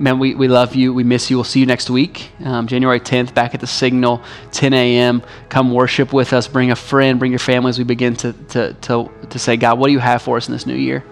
man, 0.02 0.18
we, 0.18 0.34
we 0.34 0.48
love 0.48 0.74
you. 0.74 0.92
We 0.92 1.04
miss 1.04 1.30
you. 1.30 1.36
We'll 1.36 1.44
see 1.44 1.60
you 1.60 1.66
next 1.66 1.88
week, 1.88 2.32
um, 2.44 2.66
January 2.66 3.00
10th, 3.00 3.32
back 3.32 3.54
at 3.54 3.60
the 3.60 3.66
Signal, 3.66 4.22
10 4.50 4.74
a.m. 4.74 5.22
Come 5.48 5.72
worship 5.72 6.12
with 6.12 6.32
us. 6.32 6.48
Bring 6.48 6.72
a 6.72 6.76
friend, 6.76 7.18
bring 7.18 7.30
your 7.30 7.38
family 7.38 7.70
as 7.70 7.78
we 7.78 7.84
begin 7.84 8.16
to, 8.16 8.32
to, 8.32 8.74
to, 8.74 9.10
to 9.30 9.38
say, 9.38 9.56
God, 9.56 9.78
what 9.78 9.86
do 9.86 9.92
you 9.92 10.00
have 10.00 10.20
for 10.20 10.36
us 10.36 10.48
in 10.48 10.52
this 10.52 10.66
new 10.66 10.74
year? 10.74 11.04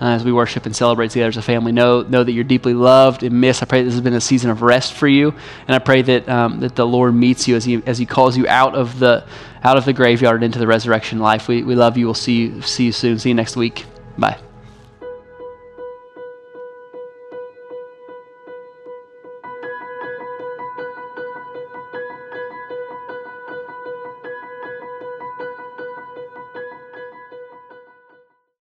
Uh, 0.00 0.16
as 0.16 0.24
we 0.24 0.32
worship 0.32 0.66
and 0.66 0.74
celebrate 0.74 1.12
together 1.12 1.28
as 1.28 1.36
a 1.36 1.42
family, 1.42 1.70
know, 1.70 2.02
know 2.02 2.24
that 2.24 2.32
you're 2.32 2.42
deeply 2.42 2.74
loved 2.74 3.22
and 3.22 3.40
missed. 3.40 3.62
I 3.62 3.66
pray 3.66 3.84
this 3.84 3.92
has 3.92 4.00
been 4.00 4.14
a 4.14 4.20
season 4.20 4.50
of 4.50 4.60
rest 4.60 4.94
for 4.94 5.06
you, 5.06 5.32
and 5.68 5.76
I 5.76 5.78
pray 5.78 6.02
that, 6.02 6.28
um, 6.28 6.58
that 6.58 6.74
the 6.74 6.84
Lord 6.84 7.14
meets 7.14 7.46
you 7.46 7.54
as 7.54 7.64
he, 7.64 7.80
as 7.86 7.98
he 7.98 8.06
calls 8.06 8.36
you 8.36 8.48
out 8.48 8.74
of 8.74 8.98
the, 8.98 9.24
out 9.62 9.76
of 9.76 9.84
the 9.84 9.92
graveyard 9.92 10.42
into 10.42 10.58
the 10.58 10.66
resurrection 10.66 11.20
life. 11.20 11.46
We, 11.46 11.62
we 11.62 11.76
love 11.76 11.96
you. 11.96 12.06
We'll 12.06 12.14
see 12.14 12.46
you, 12.46 12.62
see 12.62 12.86
you 12.86 12.92
soon. 12.92 13.20
See 13.20 13.28
you 13.28 13.36
next 13.36 13.54
week. 13.54 13.84
Bye. 14.18 14.38